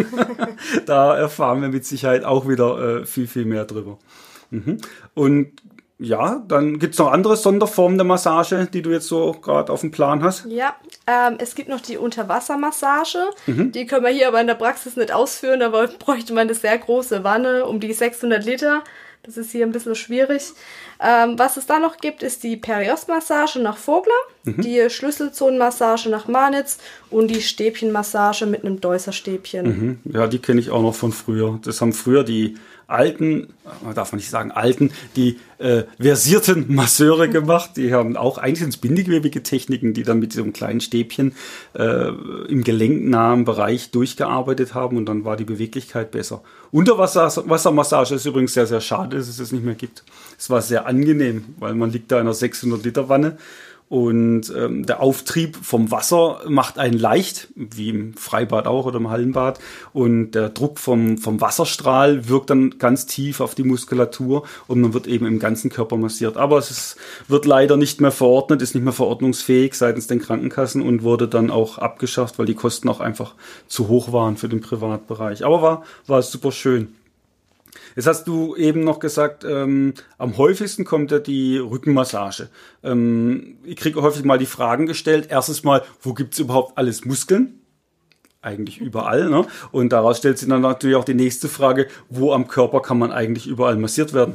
da 0.87 1.17
erfahren 1.17 1.61
wir 1.63 1.69
mit 1.69 1.85
Sicherheit 1.85 2.25
auch 2.25 2.49
wieder 2.49 3.03
äh, 3.03 3.07
viel, 3.07 3.29
viel 3.29 3.45
mehr 3.45 3.67
drüber. 3.67 3.99
Mhm. 4.51 4.79
Und 5.15 5.53
ja, 5.99 6.43
dann 6.49 6.81
gibt 6.81 6.95
es 6.95 6.99
noch 6.99 7.13
andere 7.13 7.37
Sonderformen 7.37 7.97
der 7.97 8.05
Massage, 8.05 8.67
die 8.73 8.83
du 8.83 8.91
jetzt 8.91 9.07
so 9.07 9.33
gerade 9.33 9.73
auf 9.73 9.81
dem 9.81 9.93
Plan 9.93 10.25
hast. 10.25 10.45
Ja, 10.47 10.75
ähm, 11.07 11.37
es 11.39 11.55
gibt 11.55 11.69
noch 11.69 11.81
die 11.81 11.99
Unterwassermassage. 11.99 13.31
Mhm. 13.47 13.71
Die 13.71 13.87
können 13.87 14.05
wir 14.05 14.11
hier 14.11 14.29
aber 14.29 14.41
in 14.41 14.49
der 14.49 14.55
Praxis 14.55 14.97
nicht 14.97 15.13
ausführen. 15.13 15.61
Da 15.61 15.69
bräuchte 15.99 16.33
man 16.33 16.49
eine 16.49 16.55
sehr 16.55 16.77
große 16.77 17.23
Wanne 17.23 17.67
um 17.67 17.79
die 17.79 17.93
600 17.93 18.45
Liter. 18.45 18.83
Das 19.23 19.39
ist 19.39 19.53
hier 19.53 19.65
ein 19.65 19.73
bisschen 19.73 19.95
schwierig. 19.95 20.53
Ähm, 21.01 21.39
was 21.39 21.57
es 21.57 21.67
da 21.67 21.79
noch 21.79 21.97
gibt, 21.97 22.23
ist 22.23 22.43
die 22.43 22.57
Periostmassage 22.57 23.59
nach 23.59 23.79
Vogler, 23.79 24.13
mhm. 24.45 24.61
die 24.61 24.91
Schlüsselzonenmassage 24.91 26.11
nach 26.11 26.29
Manitz 26.29 26.79
und 27.11 27.29
die 27.29 27.41
Stäbchenmassage 27.41 28.47
mit 28.47 28.65
einem 28.65 28.81
Deusserstäbchen. 28.81 29.67
Mhm. 29.67 30.13
Ja, 30.13 30.27
die 30.27 30.41
kenne 30.41 30.61
ich 30.61 30.71
auch 30.71 30.83
noch 30.83 30.95
von 30.95 31.13
früher. 31.13 31.59
Das 31.63 31.81
haben 31.81 31.95
früher 31.95 32.23
die 32.23 32.59
alten, 32.87 33.49
darf 33.95 34.13
man 34.13 34.19
nicht 34.19 34.31
sagen 34.31 34.51
alten, 34.51 34.91
die 35.17 35.39
äh, 35.59 35.85
versierten 35.99 36.75
Masseure 36.75 37.29
gemacht. 37.29 37.73
Die 37.77 37.93
haben 37.93 38.17
auch 38.17 38.39
eigentlich 38.39 38.63
ins 38.63 38.77
bindegewebige 38.77 39.43
Techniken, 39.43 39.95
die 39.95 40.03
dann 40.03 40.19
mit 40.19 40.33
diesem 40.33 40.53
kleinen 40.53 40.81
Stäbchen 40.81 41.35
äh, 41.75 42.09
im 42.49 42.65
gelenknahen 42.65 43.45
Bereich 43.45 43.91
durchgearbeitet 43.91 44.75
haben 44.75 44.97
und 44.97 45.07
dann 45.07 45.25
war 45.25 45.37
die 45.37 45.45
Beweglichkeit 45.45 46.11
besser. 46.11 46.43
Unterwassermassage 46.71 48.15
ist 48.15 48.27
übrigens 48.27 48.55
sehr, 48.55 48.67
sehr 48.67 48.81
schade, 48.81 49.17
dass 49.17 49.29
es 49.29 49.39
es 49.39 49.53
nicht 49.53 49.65
mehr 49.65 49.75
gibt. 49.75 50.05
Es 50.39 50.51
war 50.51 50.63
sehr 50.63 50.87
angenehm, 50.87 51.45
weil 51.59 51.75
man 51.75 51.91
liegt 51.91 52.11
da 52.11 52.17
in 52.17 52.23
einer 52.23 52.35
600 52.35 52.85
Liter 52.85 53.09
Wanne 53.09 53.39
und 53.89 54.53
ähm, 54.57 54.87
der 54.87 55.01
Auftrieb 55.01 55.57
vom 55.57 55.91
Wasser 55.91 56.41
macht 56.49 56.79
einen 56.79 56.99
leicht, 56.99 57.49
wie 57.55 57.91
im 57.91 58.15
Freibad 58.15 58.67
auch 58.67 58.87
oder 58.87 58.97
im 58.97 59.11
Hallenbad. 59.11 59.61
Und 59.93 60.33
der 60.33 60.49
Druck 60.49 60.79
vom, 60.79 61.19
vom 61.19 61.41
Wasserstrahl 61.41 62.29
wirkt 62.29 62.51
dann 62.51 62.79
ganz 62.79 63.07
tief 63.07 63.41
auf 63.41 63.55
die 63.55 63.63
Muskulatur 63.63 64.45
und 64.67 64.81
man 64.81 64.95
wird 64.95 65.07
eben 65.07 65.27
im 65.27 65.39
ganzen 65.39 65.71
Körper 65.71 65.97
massiert. 65.97 66.39
Aber 66.39 66.59
es 66.59 66.71
ist, 66.71 66.97
wird 67.29 67.45
leider 67.45 67.77
nicht 67.77 68.01
mehr 68.01 68.11
verordnet, 68.11 68.63
ist 68.63 68.75
nicht 68.75 68.85
mehr 68.85 68.93
verordnungsfähig 68.93 69.75
seitens 69.75 70.07
den 70.07 70.21
Krankenkassen 70.21 70.81
und 70.81 71.03
wurde 71.03 71.29
dann 71.29 71.51
auch 71.51 71.79
abgeschafft, 71.79 72.39
weil 72.39 72.47
die 72.47 72.55
Kosten 72.55 72.89
auch 72.89 73.01
einfach 73.01 73.35
zu 73.69 73.89
hoch 73.89 74.13
waren 74.13 74.39
für 74.39 74.49
den 74.49 74.63
Privatbereich. 74.63 75.45
Aber 75.45 75.63
war, 75.63 75.85
war 76.07 76.23
super 76.23 76.53
schön. 76.53 76.95
Jetzt 77.97 78.07
hast 78.07 78.27
du 78.27 78.57
eben 78.57 78.83
noch 78.83 78.99
gesagt, 78.99 79.45
ähm, 79.45 79.95
am 80.19 80.37
häufigsten 80.37 80.85
kommt 80.85 81.11
ja 81.11 81.19
die 81.19 81.59
Rückenmassage. 81.59 82.49
Ähm, 82.83 83.59
ich 83.65 83.77
kriege 83.77 84.03
häufig 84.03 84.25
mal 84.25 84.39
die 84.39 84.47
Fragen 84.47 84.87
gestellt. 84.87 85.29
Erstens 85.31 85.63
mal, 85.63 85.83
wo 86.03 86.13
gibt's 86.13 86.39
überhaupt 86.39 86.77
alles 86.77 87.05
Muskeln? 87.05 87.61
Eigentlich 88.43 88.81
überall. 88.81 89.31
Ne? 89.31 89.47
Und 89.71 89.93
daraus 89.93 90.19
stellt 90.19 90.39
sich 90.39 90.49
dann 90.49 90.61
natürlich 90.61 90.97
auch 90.97 91.05
die 91.05 91.15
nächste 91.15 91.49
Frage, 91.49 91.87
wo 92.09 92.33
am 92.33 92.49
Körper 92.49 92.81
kann 92.81 92.99
man 92.99 93.13
eigentlich 93.13 93.47
überall 93.47 93.77
massiert 93.77 94.13
werden? 94.13 94.35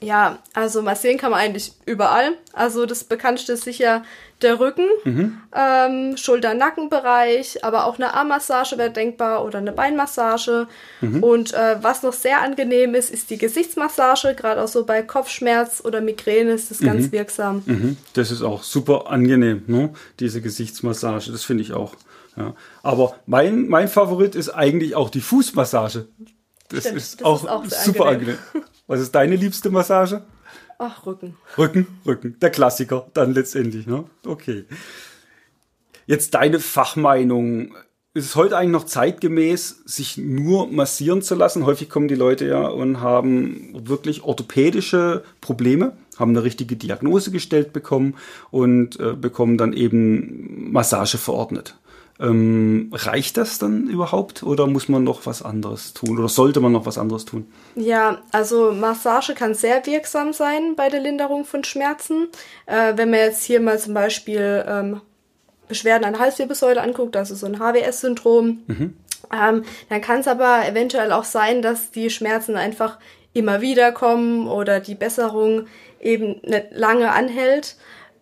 Ja, 0.00 0.38
also 0.54 0.82
massieren 0.82 1.18
kann 1.18 1.32
man 1.32 1.40
eigentlich 1.40 1.72
überall. 1.84 2.34
Also 2.52 2.86
das 2.86 3.02
bekannteste 3.02 3.54
ist 3.54 3.64
sicher 3.64 4.04
der 4.42 4.60
Rücken, 4.60 4.86
mhm. 5.04 5.38
ähm, 5.52 6.16
Schulter-Nackenbereich, 6.16 7.64
aber 7.64 7.86
auch 7.86 7.96
eine 7.96 8.14
Armmassage 8.14 8.78
wäre 8.78 8.90
denkbar 8.90 9.44
oder 9.44 9.58
eine 9.58 9.72
Beinmassage. 9.72 10.68
Mhm. 11.00 11.22
Und 11.24 11.54
äh, 11.54 11.82
was 11.82 12.04
noch 12.04 12.12
sehr 12.12 12.40
angenehm 12.40 12.94
ist, 12.94 13.10
ist 13.10 13.30
die 13.30 13.38
Gesichtsmassage. 13.38 14.34
Gerade 14.36 14.62
auch 14.62 14.68
so 14.68 14.84
bei 14.84 15.02
Kopfschmerz 15.02 15.82
oder 15.84 16.00
Migräne 16.00 16.52
ist 16.52 16.70
das 16.70 16.80
mhm. 16.80 16.86
ganz 16.86 17.12
wirksam. 17.12 17.62
Mhm. 17.66 17.96
Das 18.12 18.30
ist 18.30 18.42
auch 18.42 18.62
super 18.62 19.10
angenehm, 19.10 19.64
ne? 19.66 19.90
diese 20.20 20.40
Gesichtsmassage. 20.40 21.32
Das 21.32 21.42
finde 21.42 21.64
ich 21.64 21.72
auch. 21.72 21.96
Ja. 22.36 22.54
Aber 22.84 23.16
mein, 23.26 23.66
mein 23.66 23.88
Favorit 23.88 24.36
ist 24.36 24.50
eigentlich 24.50 24.94
auch 24.94 25.10
die 25.10 25.20
Fußmassage. 25.20 26.06
Das, 26.68 26.80
Stimmt, 26.80 26.96
ist, 26.98 27.20
das 27.20 27.26
auch 27.26 27.42
ist, 27.42 27.48
auch 27.48 27.64
super 27.64 28.06
angenehm. 28.06 28.36
angenehm. 28.52 28.67
Was 28.88 29.00
ist 29.00 29.14
deine 29.14 29.36
liebste 29.36 29.70
Massage? 29.70 30.22
Ach, 30.78 31.04
Rücken. 31.04 31.36
Rücken, 31.58 31.86
Rücken. 32.06 32.36
Der 32.40 32.50
Klassiker 32.50 33.06
dann 33.12 33.34
letztendlich, 33.34 33.86
ne? 33.86 34.04
Okay. 34.26 34.64
Jetzt 36.06 36.34
deine 36.34 36.58
Fachmeinung. 36.58 37.74
Ist 38.14 38.24
es 38.24 38.34
heute 38.34 38.56
eigentlich 38.56 38.72
noch 38.72 38.86
zeitgemäß, 38.86 39.82
sich 39.84 40.16
nur 40.16 40.68
massieren 40.68 41.20
zu 41.20 41.34
lassen? 41.34 41.66
Häufig 41.66 41.90
kommen 41.90 42.08
die 42.08 42.14
Leute 42.14 42.46
ja 42.46 42.66
und 42.66 43.00
haben 43.00 43.74
wirklich 43.86 44.22
orthopädische 44.22 45.22
Probleme, 45.42 45.92
haben 46.18 46.30
eine 46.30 46.42
richtige 46.42 46.76
Diagnose 46.76 47.30
gestellt 47.30 47.74
bekommen 47.74 48.14
und 48.50 48.98
äh, 48.98 49.12
bekommen 49.12 49.58
dann 49.58 49.74
eben 49.74 50.72
Massage 50.72 51.18
verordnet. 51.18 51.76
Ähm, 52.20 52.90
reicht 52.92 53.36
das 53.36 53.60
dann 53.60 53.86
überhaupt 53.86 54.42
oder 54.42 54.66
muss 54.66 54.88
man 54.88 55.04
noch 55.04 55.24
was 55.24 55.40
anderes 55.40 55.94
tun 55.94 56.18
oder 56.18 56.28
sollte 56.28 56.58
man 56.58 56.72
noch 56.72 56.84
was 56.84 56.98
anderes 56.98 57.24
tun? 57.24 57.46
Ja, 57.76 58.18
also 58.32 58.72
Massage 58.72 59.34
kann 59.34 59.54
sehr 59.54 59.86
wirksam 59.86 60.32
sein 60.32 60.74
bei 60.74 60.88
der 60.88 61.00
Linderung 61.00 61.44
von 61.44 61.62
Schmerzen. 61.62 62.26
Äh, 62.66 62.94
wenn 62.96 63.10
man 63.10 63.20
jetzt 63.20 63.44
hier 63.44 63.60
mal 63.60 63.78
zum 63.78 63.94
Beispiel 63.94 64.64
ähm, 64.66 65.00
Beschwerden 65.68 66.04
an 66.04 66.14
der 66.14 66.22
Halswirbelsäule 66.22 66.82
anguckt, 66.82 67.16
also 67.16 67.36
so 67.36 67.46
ein 67.46 67.60
HWS-Syndrom, 67.60 68.62
mhm. 68.66 68.96
ähm, 69.32 69.64
dann 69.88 70.00
kann 70.00 70.20
es 70.20 70.26
aber 70.26 70.66
eventuell 70.66 71.12
auch 71.12 71.24
sein, 71.24 71.62
dass 71.62 71.92
die 71.92 72.10
Schmerzen 72.10 72.56
einfach 72.56 72.98
immer 73.32 73.60
wieder 73.60 73.92
kommen 73.92 74.48
oder 74.48 74.80
die 74.80 74.94
Besserung 74.96 75.66
eben 76.00 76.40
nicht 76.42 76.66
lange 76.72 77.12
anhält. 77.12 77.76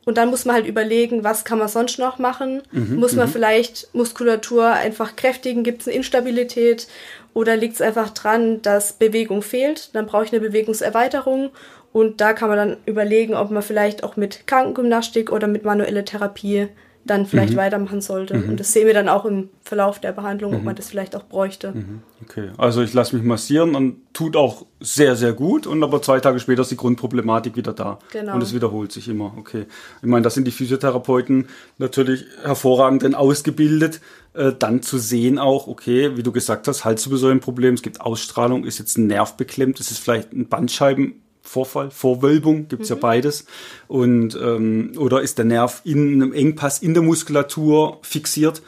Und 0.07 0.19
dann 0.19 0.31
muss 0.31 0.45
man 0.45 0.55
halt 0.55 0.69
überlegen, 0.69 1.25
was 1.25 1.45
kann 1.45 1.59
man 1.59 1.67
sonst 1.67 1.99
noch 1.99 2.19
machen? 2.21 2.63
Mhm, 2.71 2.95
muss 2.95 3.17
man 3.17 3.27
mhm. 3.27 3.33
vielleicht 3.33 3.93
Muskulatur 3.93 4.69
einfach 4.69 5.17
kräftigen? 5.17 5.65
Gibt 5.65 5.83
es 5.83 5.89
eine 5.89 5.97
Instabilität? 5.97 6.87
Oder 7.35 7.57
liegt 7.57 7.75
es 7.75 7.81
einfach 7.81 8.11
dran, 8.11 8.63
dass 8.63 8.93
Bewegung 8.93 9.43
fehlt? 9.43 9.95
Dann 9.95 10.07
brauche 10.07 10.25
ich 10.25 10.33
eine 10.33 10.41
Bewegungserweiterung. 10.41 11.51
Und 11.93 12.21
da 12.21 12.35
kann 12.35 12.49
man 12.49 12.57
dann 12.57 12.77
überlegen, 12.87 13.35
ob 13.35 13.51
man 13.51 13.65
vielleicht 13.65 14.05
auch 14.05 14.17
mit 14.17 14.47
Krankengymnastik 14.47 15.33
oder 15.33 15.49
mit 15.49 15.65
manueller 15.65 16.05
Therapie 16.05 16.69
dann 17.07 17.27
vielleicht 17.27 17.55
mhm. 17.55 17.59
weitermachen 17.59 18.01
sollte. 18.01 18.37
Mhm. 18.37 18.51
Und 18.51 18.61
das 18.61 18.73
sehen 18.73 18.87
wir 18.87 18.95
dann 18.95 19.09
auch 19.09 19.25
im 19.25 19.49
Verlauf 19.63 20.01
der 20.01 20.13
Behandlung, 20.13 20.53
mhm. 20.53 20.59
ob 20.59 20.65
man 20.65 20.77
das 20.77 20.89
vielleicht 20.89 21.17
auch 21.17 21.25
bräuchte. 21.25 21.73
Mhm. 21.73 22.03
Okay, 22.25 22.51
also 22.59 22.83
ich 22.83 22.93
lasse 22.95 23.17
mich 23.17 23.25
massieren 23.25 23.75
und 23.75 23.97
tut 24.13 24.37
auch 24.37 24.67
sehr, 24.81 25.17
sehr 25.17 25.33
gut 25.33 25.67
und 25.67 25.83
aber 25.83 26.03
zwei 26.03 26.21
Tage 26.21 26.39
später 26.41 26.63
ist 26.63 26.71
die 26.71 26.77
Grundproblematik 26.77 27.57
wieder 27.57 27.73
da. 27.73 27.99
Genau. 28.13 28.35
Und 28.35 28.43
es 28.43 28.55
wiederholt 28.55 28.93
sich 28.93 29.09
immer. 29.09 29.35
Okay. 29.37 29.67
Ich 30.03 30.09
meine, 30.09 30.23
da 30.23 30.31
sind 30.31 30.47
die 30.47 30.53
Physiotherapeuten 30.53 31.49
natürlich 31.79 32.25
hervorragend 32.43 33.03
denn 33.03 33.15
ausgebildet, 33.15 34.01
äh, 34.35 34.53
dann 34.59 34.83
zu 34.83 34.99
sehen 34.99 35.39
auch, 35.39 35.67
okay, 35.67 36.17
wie 36.17 36.23
du 36.23 36.33
gesagt 36.33 36.69
hast, 36.69 36.85
Halswirbelsäulenproblem, 36.85 37.75
es 37.75 37.83
gibt 37.83 38.01
Ausstrahlung, 38.01 38.65
ist 38.65 38.79
jetzt 38.79 38.99
ein 38.99 39.07
Nerv 39.07 39.37
beklemmt, 39.37 39.81
ist 39.81 39.91
es 39.91 39.99
vielleicht 39.99 40.33
ein 40.33 40.49
Bandscheiben 40.49 41.23
Vorfall, 41.47 41.91
Vorwölbung, 41.91 42.69
gibt's 42.69 42.91
mhm. 42.91 42.97
ja 42.97 43.01
beides. 43.01 43.47
Und 43.89 44.39
ähm, 44.41 44.93
oder 44.99 45.23
ist 45.23 45.39
der 45.39 45.45
Nerv 45.45 45.81
in 45.85 46.15
einem 46.15 46.33
Engpass 46.33 46.79
in 46.79 46.95
der 46.95 47.03
Muskulatur 47.03 47.99
fixiert? 48.03 48.63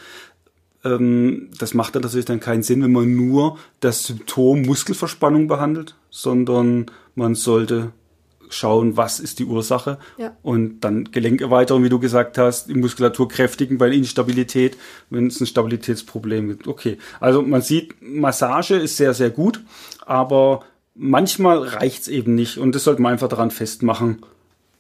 Ähm, 0.85 1.51
das 1.59 1.75
macht 1.75 1.95
dann 1.95 2.03
natürlich 2.03 2.27
dann 2.27 2.41
keinen 2.41 2.63
Sinn, 2.63 2.83
wenn 2.83 2.93
man 2.93 3.15
nur 3.15 3.59
das 3.81 4.05
Symptom 4.05 4.63
Muskelverspannung 4.63 5.49
behandelt, 5.49 5.97
sondern 6.11 6.87
man 7.15 7.35
sollte 7.35 7.93
schauen, 8.51 8.97
was 8.97 9.21
ist 9.21 9.39
die 9.39 9.45
Ursache 9.45 9.99
ja. 10.17 10.37
und 10.43 10.81
dann 10.81 11.11
Gelenkerweiterung, 11.11 11.85
wie 11.85 11.89
du 11.89 11.99
gesagt 11.99 12.39
hast, 12.39 12.69
die 12.69 12.75
Muskulatur 12.75 13.29
kräftigen 13.29 13.79
bei 13.79 13.91
Instabilität, 13.91 14.77
wenn 15.11 15.27
es 15.27 15.41
ein 15.41 15.47
Stabilitätsproblem 15.47 16.49
gibt. 16.49 16.67
Okay, 16.67 16.99
also 17.21 17.43
man 17.43 17.63
sieht, 17.63 17.95
Massage 18.01 18.77
ist 18.77 18.97
sehr, 18.97 19.15
sehr 19.15 19.31
gut, 19.31 19.61
aber 20.07 20.65
manchmal 20.99 21.59
reicht's 21.59 22.09
eben 22.09 22.35
nicht 22.35 22.59
und 22.59 22.75
das 22.75 22.85
sollte 22.85 23.01
man 23.01 23.13
einfach 23.13 23.29
daran 23.29 23.51
festmachen, 23.51 24.19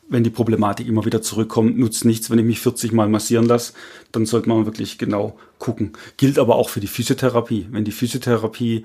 wenn 0.08 0.24
die 0.24 0.30
Problematik 0.30 0.88
immer 0.88 1.04
wieder 1.04 1.22
zurückkommt, 1.22 1.78
nutzt 1.78 2.04
nichts, 2.04 2.30
wenn 2.30 2.38
ich 2.38 2.44
mich 2.44 2.60
40 2.60 2.92
Mal 2.92 3.08
massieren 3.08 3.46
lasse, 3.46 3.74
dann 4.10 4.26
sollte 4.26 4.48
man 4.48 4.64
wirklich 4.64 4.98
genau 4.98 5.38
gucken. 5.58 5.92
Gilt 6.16 6.38
aber 6.38 6.56
auch 6.56 6.70
für 6.70 6.80
die 6.80 6.86
Physiotherapie. 6.86 7.66
Wenn 7.70 7.84
die 7.84 7.92
Physiotherapie 7.92 8.84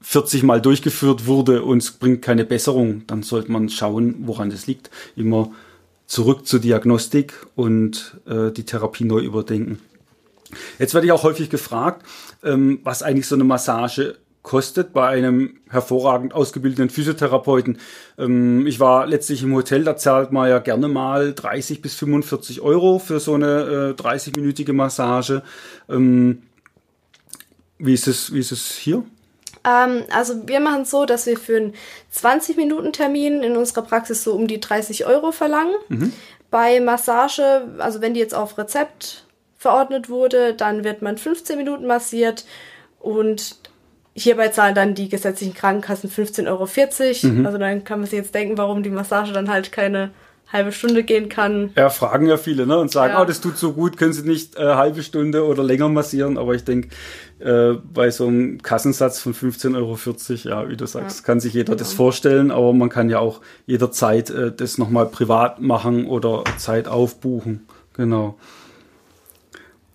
40 0.00 0.42
Mal 0.42 0.60
durchgeführt 0.60 1.26
wurde 1.26 1.62
und 1.62 1.82
es 1.82 1.92
bringt 1.92 2.22
keine 2.22 2.44
Besserung, 2.44 3.06
dann 3.06 3.22
sollte 3.22 3.52
man 3.52 3.68
schauen, 3.68 4.16
woran 4.20 4.50
das 4.50 4.66
liegt. 4.66 4.90
Immer 5.14 5.52
zurück 6.06 6.46
zur 6.46 6.60
Diagnostik 6.60 7.34
und 7.54 8.18
äh, 8.26 8.50
die 8.50 8.64
Therapie 8.64 9.04
neu 9.04 9.20
überdenken. 9.20 9.78
Jetzt 10.78 10.94
werde 10.94 11.06
ich 11.06 11.12
auch 11.12 11.22
häufig 11.22 11.50
gefragt, 11.50 12.04
ähm, 12.42 12.80
was 12.82 13.02
eigentlich 13.02 13.26
so 13.26 13.34
eine 13.34 13.44
Massage 13.44 14.16
kostet 14.42 14.92
bei 14.92 15.06
einem 15.06 15.58
hervorragend 15.70 16.34
ausgebildeten 16.34 16.90
Physiotherapeuten. 16.90 17.78
Ähm, 18.18 18.66
ich 18.66 18.80
war 18.80 19.06
letztlich 19.06 19.42
im 19.42 19.54
Hotel, 19.54 19.84
da 19.84 19.96
zahlt 19.96 20.32
man 20.32 20.48
ja 20.48 20.58
gerne 20.58 20.88
mal 20.88 21.32
30 21.32 21.80
bis 21.80 21.94
45 21.94 22.60
Euro 22.60 22.98
für 22.98 23.20
so 23.20 23.34
eine 23.34 23.94
äh, 23.98 24.00
30-minütige 24.00 24.72
Massage. 24.72 25.42
Ähm, 25.88 26.42
wie 27.78 27.94
ist 27.94 28.08
es, 28.08 28.32
wie 28.32 28.40
ist 28.40 28.52
es 28.52 28.72
hier? 28.72 29.04
Ähm, 29.64 30.04
also 30.10 30.48
wir 30.48 30.60
machen 30.60 30.82
es 30.82 30.90
so, 30.90 31.04
dass 31.04 31.26
wir 31.26 31.38
für 31.38 31.56
einen 31.56 31.74
20-Minuten-Termin 32.12 33.42
in 33.42 33.56
unserer 33.56 33.82
Praxis 33.82 34.24
so 34.24 34.34
um 34.34 34.48
die 34.48 34.60
30 34.60 35.06
Euro 35.06 35.30
verlangen. 35.32 35.74
Mhm. 35.88 36.12
Bei 36.50 36.80
Massage, 36.80 37.68
also 37.78 38.00
wenn 38.00 38.14
die 38.14 38.20
jetzt 38.20 38.34
auf 38.34 38.58
Rezept 38.58 39.24
verordnet 39.56 40.08
wurde, 40.08 40.54
dann 40.54 40.84
wird 40.84 41.02
man 41.02 41.16
15 41.16 41.56
Minuten 41.56 41.86
massiert 41.86 42.44
und 42.98 43.56
Hierbei 44.14 44.48
zahlen 44.48 44.74
dann 44.74 44.94
die 44.94 45.08
gesetzlichen 45.08 45.54
Krankenkassen 45.54 46.10
15,40 46.10 46.48
Euro. 46.48 47.34
Mhm. 47.34 47.46
Also 47.46 47.58
dann 47.58 47.84
kann 47.84 48.00
man 48.00 48.08
sich 48.08 48.18
jetzt 48.18 48.34
denken, 48.34 48.58
warum 48.58 48.82
die 48.82 48.90
Massage 48.90 49.32
dann 49.32 49.48
halt 49.48 49.72
keine 49.72 50.10
halbe 50.52 50.70
Stunde 50.70 51.02
gehen 51.02 51.30
kann. 51.30 51.70
Ja, 51.76 51.88
fragen 51.88 52.26
ja 52.26 52.36
viele, 52.36 52.66
ne? 52.66 52.78
Und 52.78 52.90
sagen, 52.90 53.14
ja. 53.14 53.22
oh, 53.22 53.24
das 53.24 53.40
tut 53.40 53.56
so 53.56 53.72
gut, 53.72 53.96
können 53.96 54.12
Sie 54.12 54.28
nicht 54.28 54.56
äh, 54.56 54.74
halbe 54.74 55.02
Stunde 55.02 55.46
oder 55.46 55.64
länger 55.64 55.88
massieren? 55.88 56.36
Aber 56.36 56.54
ich 56.54 56.64
denke, 56.64 56.90
äh, 57.38 57.72
bei 57.72 58.10
so 58.10 58.26
einem 58.26 58.60
Kassensatz 58.60 59.18
von 59.18 59.34
15,40 59.34 59.76
Euro, 59.76 60.62
ja, 60.62 60.68
wie 60.68 60.76
du 60.76 60.86
sagst, 60.86 61.20
ja. 61.20 61.26
kann 61.26 61.40
sich 61.40 61.54
jeder 61.54 61.72
genau. 61.72 61.78
das 61.78 61.94
vorstellen, 61.94 62.50
aber 62.50 62.74
man 62.74 62.90
kann 62.90 63.08
ja 63.08 63.18
auch 63.18 63.40
jederzeit 63.64 64.28
äh, 64.28 64.52
das 64.52 64.76
nochmal 64.76 65.06
privat 65.06 65.62
machen 65.62 66.06
oder 66.06 66.44
Zeit 66.58 66.86
aufbuchen. 66.86 67.66
Genau. 67.94 68.38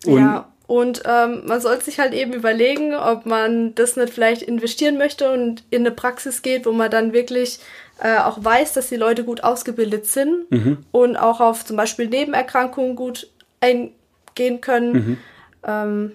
Und 0.06 0.22
ja 0.22 0.48
Und 0.68 1.04
ähm, 1.06 1.44
man 1.46 1.62
sollte 1.62 1.86
sich 1.86 2.00
halt 2.00 2.14
eben 2.14 2.34
überlegen, 2.34 2.94
ob 2.94 3.26
man 3.26 3.74
das 3.76 3.96
nicht 3.96 4.14
vielleicht 4.14 4.42
investieren 4.42 4.98
möchte 4.98 5.32
und 5.32 5.64
in 5.70 5.82
eine 5.82 5.92
Praxis 5.92 6.42
geht, 6.42 6.66
wo 6.66 6.74
man 6.74 6.92
dann 6.92 7.14
wirklich 7.14 7.60
äh, 8.04 8.18
auch 8.18 8.44
weiß, 8.44 8.74
dass 8.74 8.90
die 8.90 8.98
Leute 8.98 9.24
gut 9.24 9.44
ausgebildet 9.44 10.06
sind 10.08 10.52
mhm. 10.52 10.80
und 10.92 11.16
auch 11.16 11.40
auf 11.40 11.64
zum 11.64 11.78
Beispiel 11.78 12.08
Nebenerkrankungen 12.08 12.98
gut 12.98 13.30
eingehen 13.62 14.60
können. 14.60 14.92
Mhm. 14.92 15.18
Ähm, 15.66 16.12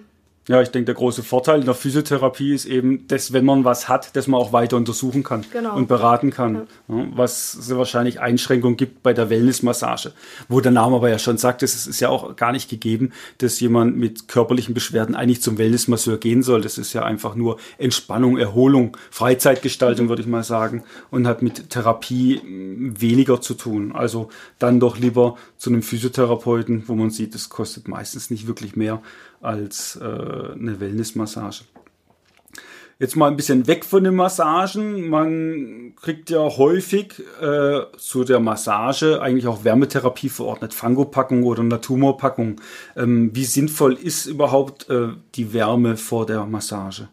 ja, 0.49 0.61
ich 0.61 0.69
denke, 0.69 0.87
der 0.87 0.95
große 0.95 1.23
Vorteil 1.23 1.61
in 1.61 1.65
der 1.65 1.73
Physiotherapie 1.73 2.53
ist 2.53 2.65
eben, 2.65 3.07
dass 3.07 3.31
wenn 3.31 3.45
man 3.45 3.63
was 3.63 3.87
hat, 3.87 4.13
dass 4.17 4.27
man 4.27 4.41
auch 4.41 4.51
weiter 4.51 4.75
untersuchen 4.75 5.23
kann 5.23 5.45
genau. 5.53 5.73
und 5.73 5.87
beraten 5.87 6.31
kann. 6.31 6.67
Ja. 6.89 7.07
Was 7.15 7.53
es 7.53 7.73
wahrscheinlich 7.73 8.19
Einschränkungen 8.19 8.75
gibt 8.75 9.03
bei 9.03 9.13
der 9.13 9.29
Wellnessmassage. 9.29 10.11
Wo 10.49 10.59
der 10.59 10.73
Name 10.73 10.97
aber 10.97 11.09
ja 11.09 11.17
schon 11.17 11.37
sagt, 11.37 11.63
es 11.63 11.87
ist 11.87 11.99
ja 12.01 12.09
auch 12.09 12.35
gar 12.35 12.51
nicht 12.51 12.69
gegeben, 12.69 13.13
dass 13.37 13.61
jemand 13.61 13.95
mit 13.95 14.27
körperlichen 14.27 14.73
Beschwerden 14.73 15.15
eigentlich 15.15 15.41
zum 15.41 15.57
Wellnessmasseur 15.57 16.17
gehen 16.17 16.43
soll. 16.43 16.61
Das 16.61 16.77
ist 16.77 16.91
ja 16.91 17.03
einfach 17.03 17.35
nur 17.35 17.57
Entspannung, 17.77 18.37
Erholung, 18.37 18.97
Freizeitgestaltung, 19.11 20.09
würde 20.09 20.23
ich 20.23 20.27
mal 20.27 20.43
sagen, 20.43 20.83
und 21.09 21.25
hat 21.25 21.41
mit 21.41 21.69
Therapie 21.69 22.41
hm, 22.41 22.99
weniger 22.99 23.39
zu 23.39 23.53
tun. 23.53 23.93
Also 23.93 24.27
dann 24.59 24.81
doch 24.81 24.97
lieber 24.97 25.37
zu 25.57 25.69
einem 25.69 25.83
Physiotherapeuten, 25.83 26.83
wo 26.87 26.95
man 26.95 27.11
sieht, 27.11 27.33
das 27.33 27.47
kostet 27.47 27.87
meistens 27.87 28.29
nicht 28.29 28.45
wirklich 28.45 28.75
mehr 28.75 29.01
als 29.43 29.97
äh, 30.01 30.03
eine 30.03 30.79
Wellnessmassage. 30.79 31.65
Jetzt 32.99 33.15
mal 33.15 33.27
ein 33.27 33.35
bisschen 33.35 33.67
weg 33.67 33.83
von 33.83 34.03
den 34.03 34.15
Massagen. 34.15 35.09
Man 35.09 35.93
kriegt 36.01 36.29
ja 36.29 36.39
häufig 36.39 37.21
äh, 37.41 37.81
zu 37.97 38.23
der 38.23 38.39
Massage 38.39 39.21
eigentlich 39.21 39.47
auch 39.47 39.63
Wärmetherapie 39.63 40.29
verordnet, 40.29 40.73
Fangopackung 40.73 41.43
oder 41.43 41.63
Naturmorpackung. 41.63 42.61
Ähm, 42.95 43.31
wie 43.33 43.45
sinnvoll 43.45 43.93
ist 43.93 44.27
überhaupt 44.27 44.89
äh, 44.89 45.09
die 45.35 45.53
Wärme 45.53 45.97
vor 45.97 46.25
der 46.25 46.45
Massage? 46.45 47.09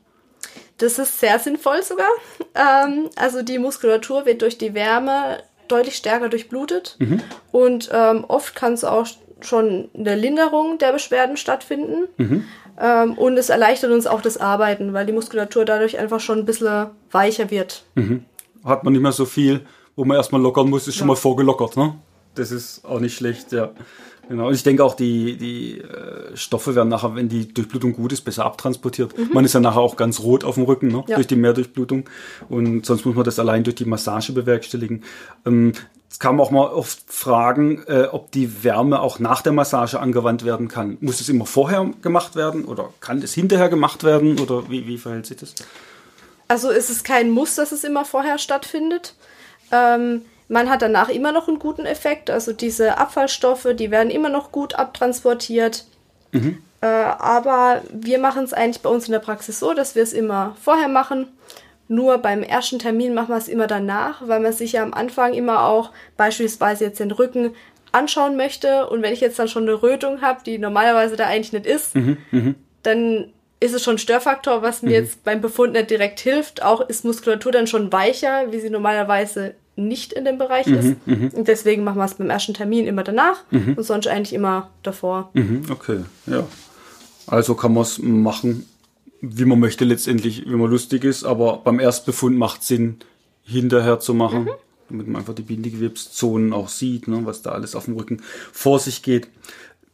Das 0.78 0.98
ist 0.98 1.18
sehr 1.18 1.38
sinnvoll 1.38 1.82
sogar. 1.82 2.10
Ähm, 2.54 3.08
also 3.16 3.42
die 3.42 3.58
Muskulatur 3.58 4.26
wird 4.26 4.42
durch 4.42 4.58
die 4.58 4.74
Wärme 4.74 5.42
deutlich 5.66 5.96
stärker 5.96 6.28
durchblutet 6.28 6.96
mhm. 6.98 7.20
und 7.52 7.90
ähm, 7.92 8.24
oft 8.26 8.54
kann 8.54 8.74
es 8.74 8.84
auch 8.84 9.06
schon 9.42 9.88
eine 9.96 10.14
Linderung 10.14 10.78
der 10.78 10.92
Beschwerden 10.92 11.36
stattfinden. 11.36 12.08
Mhm. 12.16 12.44
Ähm, 12.80 13.14
und 13.14 13.36
es 13.36 13.48
erleichtert 13.48 13.90
uns 13.90 14.06
auch 14.06 14.22
das 14.22 14.38
Arbeiten, 14.38 14.92
weil 14.92 15.06
die 15.06 15.12
Muskulatur 15.12 15.64
dadurch 15.64 15.98
einfach 15.98 16.20
schon 16.20 16.38
ein 16.38 16.44
bisschen 16.44 16.86
weicher 17.10 17.50
wird. 17.50 17.84
Mhm. 17.94 18.24
Hat 18.64 18.84
man 18.84 18.92
nicht 18.92 19.02
mehr 19.02 19.12
so 19.12 19.24
viel, 19.24 19.60
wo 19.96 20.04
man 20.04 20.16
erstmal 20.16 20.40
lockern 20.40 20.68
muss, 20.68 20.88
ist 20.88 20.94
ja. 20.94 20.98
schon 21.00 21.08
mal 21.08 21.16
vorgelockert, 21.16 21.76
ne? 21.76 21.96
Das 22.34 22.52
ist 22.52 22.84
auch 22.84 23.00
nicht 23.00 23.16
schlecht, 23.16 23.52
ja. 23.52 23.72
Genau. 24.30 24.46
Und 24.46 24.54
ich 24.54 24.62
denke 24.62 24.84
auch, 24.84 24.94
die, 24.94 25.36
die 25.36 25.80
äh, 25.80 26.36
Stoffe 26.36 26.76
werden 26.76 26.88
nachher, 26.88 27.16
wenn 27.16 27.28
die 27.28 27.52
Durchblutung 27.52 27.92
gut 27.92 28.12
ist, 28.12 28.20
besser 28.20 28.44
abtransportiert. 28.44 29.18
Mhm. 29.18 29.30
Man 29.32 29.44
ist 29.44 29.54
ja 29.54 29.60
nachher 29.60 29.80
auch 29.80 29.96
ganz 29.96 30.20
rot 30.20 30.44
auf 30.44 30.54
dem 30.54 30.64
Rücken, 30.64 30.86
ne? 30.86 31.02
Ja. 31.08 31.16
durch 31.16 31.26
die 31.26 31.34
Mehrdurchblutung. 31.34 32.08
Und 32.48 32.86
sonst 32.86 33.04
muss 33.04 33.16
man 33.16 33.24
das 33.24 33.40
allein 33.40 33.64
durch 33.64 33.74
die 33.74 33.86
Massage 33.86 34.32
bewerkstelligen. 34.32 35.02
Ähm, 35.44 35.72
es 36.10 36.18
kam 36.18 36.40
auch 36.40 36.50
mal 36.50 36.66
oft 36.66 37.00
Fragen, 37.06 37.84
äh, 37.86 38.08
ob 38.10 38.32
die 38.32 38.64
Wärme 38.64 39.00
auch 39.00 39.20
nach 39.20 39.42
der 39.42 39.52
Massage 39.52 40.00
angewandt 40.00 40.44
werden 40.44 40.66
kann. 40.66 40.98
Muss 41.00 41.20
es 41.20 41.28
immer 41.28 41.46
vorher 41.46 41.88
gemacht 42.02 42.34
werden 42.34 42.64
oder 42.64 42.92
kann 43.00 43.22
es 43.22 43.32
hinterher 43.32 43.68
gemacht 43.68 44.02
werden 44.02 44.40
oder 44.40 44.68
wie, 44.68 44.88
wie 44.88 44.98
verhält 44.98 45.26
sich 45.26 45.36
das? 45.36 45.54
Also 46.48 46.70
ist 46.70 46.90
es 46.90 47.04
kein 47.04 47.30
Muss, 47.30 47.54
dass 47.54 47.70
es 47.70 47.84
immer 47.84 48.04
vorher 48.04 48.38
stattfindet. 48.38 49.14
Ähm, 49.70 50.22
man 50.48 50.68
hat 50.68 50.82
danach 50.82 51.10
immer 51.10 51.30
noch 51.30 51.46
einen 51.46 51.60
guten 51.60 51.86
Effekt. 51.86 52.28
Also 52.28 52.52
diese 52.52 52.98
Abfallstoffe, 52.98 53.68
die 53.74 53.92
werden 53.92 54.10
immer 54.10 54.30
noch 54.30 54.50
gut 54.50 54.74
abtransportiert. 54.74 55.84
Mhm. 56.32 56.60
Äh, 56.80 56.86
aber 56.86 57.82
wir 57.92 58.18
machen 58.18 58.42
es 58.42 58.52
eigentlich 58.52 58.82
bei 58.82 58.90
uns 58.90 59.06
in 59.06 59.12
der 59.12 59.20
Praxis 59.20 59.60
so, 59.60 59.74
dass 59.74 59.94
wir 59.94 60.02
es 60.02 60.12
immer 60.12 60.56
vorher 60.60 60.88
machen 60.88 61.28
nur 61.90 62.18
beim 62.18 62.44
ersten 62.44 62.78
Termin 62.78 63.14
machen 63.14 63.30
wir 63.30 63.36
es 63.36 63.48
immer 63.48 63.66
danach, 63.66 64.22
weil 64.26 64.38
man 64.38 64.52
sich 64.52 64.72
ja 64.72 64.82
am 64.84 64.94
Anfang 64.94 65.34
immer 65.34 65.64
auch 65.64 65.90
beispielsweise 66.16 66.84
jetzt 66.84 67.00
den 67.00 67.10
Rücken 67.10 67.50
anschauen 67.90 68.36
möchte. 68.36 68.88
Und 68.88 69.02
wenn 69.02 69.12
ich 69.12 69.20
jetzt 69.20 69.40
dann 69.40 69.48
schon 69.48 69.64
eine 69.64 69.82
Rötung 69.82 70.20
habe, 70.20 70.40
die 70.46 70.58
normalerweise 70.58 71.16
da 71.16 71.26
eigentlich 71.26 71.52
nicht 71.52 71.66
ist, 71.66 71.96
mhm, 71.96 72.18
mh. 72.30 72.54
dann 72.84 73.32
ist 73.58 73.74
es 73.74 73.82
schon 73.82 73.96
ein 73.96 73.98
Störfaktor, 73.98 74.62
was 74.62 74.82
mir 74.82 74.90
mhm. 74.90 74.94
jetzt 74.94 75.24
beim 75.24 75.40
Befund 75.40 75.72
nicht 75.72 75.90
direkt 75.90 76.20
hilft. 76.20 76.62
Auch 76.62 76.80
ist 76.88 77.04
Muskulatur 77.04 77.50
dann 77.50 77.66
schon 77.66 77.92
weicher, 77.92 78.52
wie 78.52 78.60
sie 78.60 78.70
normalerweise 78.70 79.54
nicht 79.74 80.12
in 80.12 80.24
dem 80.24 80.38
Bereich 80.38 80.66
mhm, 80.66 80.74
ist. 80.74 81.06
Mhm. 81.08 81.30
Und 81.34 81.48
deswegen 81.48 81.82
machen 81.82 81.98
wir 81.98 82.04
es 82.04 82.14
beim 82.14 82.30
ersten 82.30 82.54
Termin 82.54 82.86
immer 82.86 83.02
danach 83.02 83.42
mhm. 83.50 83.74
und 83.74 83.82
sonst 83.82 84.06
eigentlich 84.06 84.32
immer 84.32 84.70
davor. 84.84 85.30
Mhm, 85.32 85.64
okay, 85.70 86.04
ja. 86.26 86.46
Also 87.26 87.56
kann 87.56 87.74
man 87.74 87.82
es 87.82 87.98
machen, 87.98 88.68
wie 89.20 89.44
man 89.44 89.60
möchte 89.60 89.84
letztendlich, 89.84 90.46
wie 90.46 90.54
man 90.54 90.70
lustig 90.70 91.04
ist, 91.04 91.24
aber 91.24 91.58
beim 91.58 91.80
Erstbefund 91.80 92.36
macht 92.36 92.62
Sinn, 92.62 92.98
hinterher 93.42 94.00
zu 94.00 94.14
machen, 94.14 94.44
mhm. 94.44 94.50
damit 94.88 95.08
man 95.08 95.20
einfach 95.20 95.34
die 95.34 95.42
Bindegewebszonen 95.42 96.52
auch 96.52 96.68
sieht, 96.68 97.08
ne, 97.08 97.20
was 97.24 97.42
da 97.42 97.52
alles 97.52 97.74
auf 97.74 97.86
dem 97.86 97.96
Rücken 97.96 98.22
vor 98.52 98.78
sich 98.78 99.02
geht. 99.02 99.28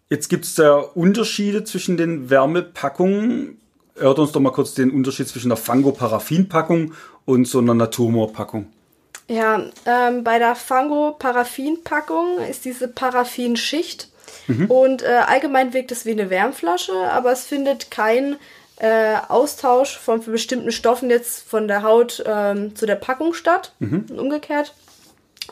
Jetzt 0.08 0.28
gibt 0.28 0.44
es 0.44 0.54
da 0.54 0.76
Unterschiede 0.76 1.64
zwischen 1.64 1.96
den 1.96 2.30
Wärmepackungen. 2.30 3.58
Erört 3.96 4.18
uns 4.18 4.32
doch 4.32 4.40
mal 4.40 4.52
kurz 4.52 4.74
den 4.74 4.90
Unterschied 4.90 5.26
zwischen 5.26 5.48
der 5.48 5.56
Fango-Paraffin-Packung 5.56 6.92
und 7.24 7.48
so 7.48 7.58
einer 7.58 7.74
Naturmor-Packung. 7.74 8.66
Ja, 9.28 9.64
ähm, 9.86 10.22
bei 10.22 10.38
der 10.38 10.54
Fango-Paraffin-Packung 10.54 12.38
ist 12.48 12.64
diese 12.64 12.86
Paraffinschicht 12.86 14.08
mhm. 14.46 14.70
und 14.70 15.02
äh, 15.02 15.22
allgemein 15.26 15.72
wirkt 15.72 15.90
es 15.90 16.06
wie 16.06 16.12
eine 16.12 16.30
Wärmflasche, 16.30 16.92
aber 17.10 17.32
es 17.32 17.44
findet 17.44 17.90
kein 17.90 18.36
äh, 18.78 19.16
Austausch 19.28 19.96
von 19.96 20.22
bestimmten 20.22 20.72
Stoffen 20.72 21.10
jetzt 21.10 21.48
von 21.48 21.68
der 21.68 21.82
Haut 21.82 22.22
ähm, 22.26 22.76
zu 22.76 22.86
der 22.86 22.96
Packung 22.96 23.32
statt 23.32 23.72
mhm. 23.78 24.06
und 24.10 24.18
umgekehrt. 24.18 24.74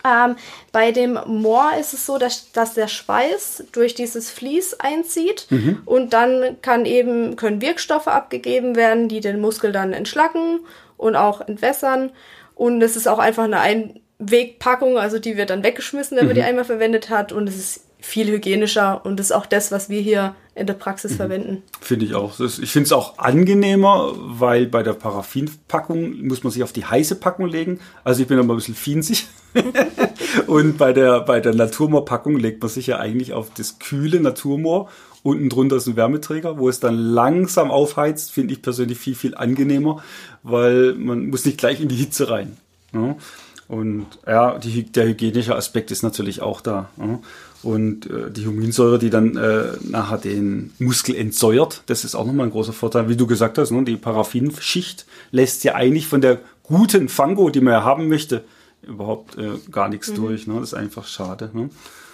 Ähm, 0.05 0.37
bei 0.73 0.93
dem 0.93 1.19
Moor 1.27 1.73
ist 1.79 1.95
es 1.95 2.05
so, 2.05 2.19
dass, 2.19 2.51
dass 2.53 2.75
der 2.75 2.89
Schweiß 2.89 3.65
durch 3.73 3.95
dieses 3.95 4.31
Vlies 4.31 4.75
einzieht 4.75 5.47
mhm. 5.51 5.83
und 5.85 6.13
dann 6.13 6.57
kann 6.63 6.85
eben, 6.85 7.37
können 7.37 7.63
Wirkstoffe 7.63 8.09
abgegeben 8.09 8.77
werden, 8.77 9.09
die 9.09 9.21
den 9.21 9.41
Muskel 9.41 9.73
dann 9.73 9.93
entschlacken 9.93 10.61
und 10.97 11.17
auch 11.17 11.41
entwässern. 11.41 12.11
Und 12.55 12.83
es 12.83 12.97
ist 12.97 13.07
auch 13.07 13.19
einfach 13.19 13.45
eine 13.45 13.61
Einwegpackung, 13.61 14.99
also 14.99 15.19
die 15.19 15.37
wird 15.37 15.51
dann 15.51 15.65
weggeschmissen, 15.65 16.17
wenn 16.17 16.27
man 16.27 16.35
die 16.35 16.43
mhm. 16.43 16.49
einmal 16.49 16.65
verwendet 16.65 17.09
hat. 17.09 17.33
Und 17.33 17.49
es 17.49 17.57
ist 17.57 17.85
viel 18.01 18.27
hygienischer 18.27 19.05
und 19.05 19.19
ist 19.21 19.33
auch 19.33 19.47
das, 19.47 19.73
was 19.73 19.89
wir 19.89 20.01
hier 20.01 20.35
in 20.55 20.67
der 20.67 20.75
Praxis 20.75 21.13
mhm. 21.13 21.17
verwenden. 21.17 21.63
Finde 21.81 22.07
ich 22.07 22.15
auch. 22.15 22.39
Ich 22.39 22.71
finde 22.71 22.87
es 22.87 22.93
auch 22.93 23.19
angenehmer, 23.19 24.13
weil 24.17 24.67
bei 24.67 24.83
der 24.83 24.93
Paraffinpackung 24.93 26.27
muss 26.27 26.45
man 26.45 26.53
sich 26.53 26.63
auf 26.63 26.73
die 26.73 26.85
heiße 26.85 27.17
Packung 27.17 27.47
legen. 27.47 27.81
Also 28.05 28.23
ich 28.23 28.29
bin 28.29 28.39
immer 28.39 28.55
ein 28.55 28.57
bisschen 28.57 28.75
finsig. 28.75 29.27
und 30.47 30.79
bei 30.79 30.93
der, 30.93 31.21
bei 31.21 31.41
der 31.41 31.55
Naturmoor-Packung 31.55 32.37
legt 32.37 32.63
man 32.63 32.71
sich 32.71 32.87
ja 32.87 32.99
eigentlich 32.99 33.33
auf 33.33 33.51
das 33.57 33.79
kühle 33.79 34.21
Naturmoor. 34.21 34.89
Unten 35.23 35.49
drunter 35.49 35.77
ist 35.77 35.87
ein 35.87 35.97
Wärmeträger, 35.97 36.59
wo 36.59 36.69
es 36.69 36.81
dann 36.81 36.97
langsam 36.97 37.71
aufheizt, 37.71 38.31
finde 38.31 38.53
ich 38.53 38.63
persönlich 38.63 38.99
viel, 38.99 39.15
viel 39.15 39.35
angenehmer, 39.35 40.03
weil 40.43 40.95
man 40.95 41.31
muss 41.31 41.47
nicht 41.47 41.59
gleich 41.59 41.81
in 41.81 41.89
die 41.89 41.97
Hitze 41.97 42.29
rein. 42.29 42.59
Ja? 42.93 43.17
Und 43.67 44.07
ja, 44.27 44.59
die, 44.59 44.85
der 44.85 45.07
hygienische 45.07 45.57
Aspekt 45.57 45.91
ist 45.91 46.03
natürlich 46.03 46.43
auch 46.43 46.61
da. 46.61 46.91
Ja? 46.99 47.21
Und 47.65 48.11
äh, 48.11 48.31
die 48.31 48.47
Huminsäure, 48.47 48.99
die 48.99 49.09
dann 49.09 49.37
äh, 49.37 49.73
nachher 49.83 50.19
den 50.19 50.73
Muskel 50.79 51.17
entsäuert, 51.17 51.83
das 51.87 52.05
ist 52.05 52.15
auch 52.15 52.27
nochmal 52.27 52.47
ein 52.47 52.53
großer 52.53 52.75
Vorteil. 52.75 53.09
Wie 53.09 53.17
du 53.17 53.27
gesagt 53.27 53.57
hast, 53.57 53.71
ne, 53.71 53.83
die 53.85 53.97
Paraffinschicht 53.97 55.07
lässt 55.31 55.65
ja 55.65 55.75
eigentlich 55.75 56.07
von 56.07 56.21
der 56.21 56.41
guten 56.63 57.09
Fango, 57.09 57.49
die 57.49 57.63
man 57.63 57.73
ja 57.73 57.83
haben 57.83 58.09
möchte, 58.09 58.45
überhaupt 58.83 59.39
äh, 59.39 59.53
gar 59.73 59.89
nichts 59.89 60.11
mhm. 60.11 60.17
durch. 60.17 60.47
Ne? 60.47 60.55
Das 60.61 60.73
ist 60.73 60.75
einfach 60.75 61.07
schade. 61.07 61.51
Ne? 61.55 61.71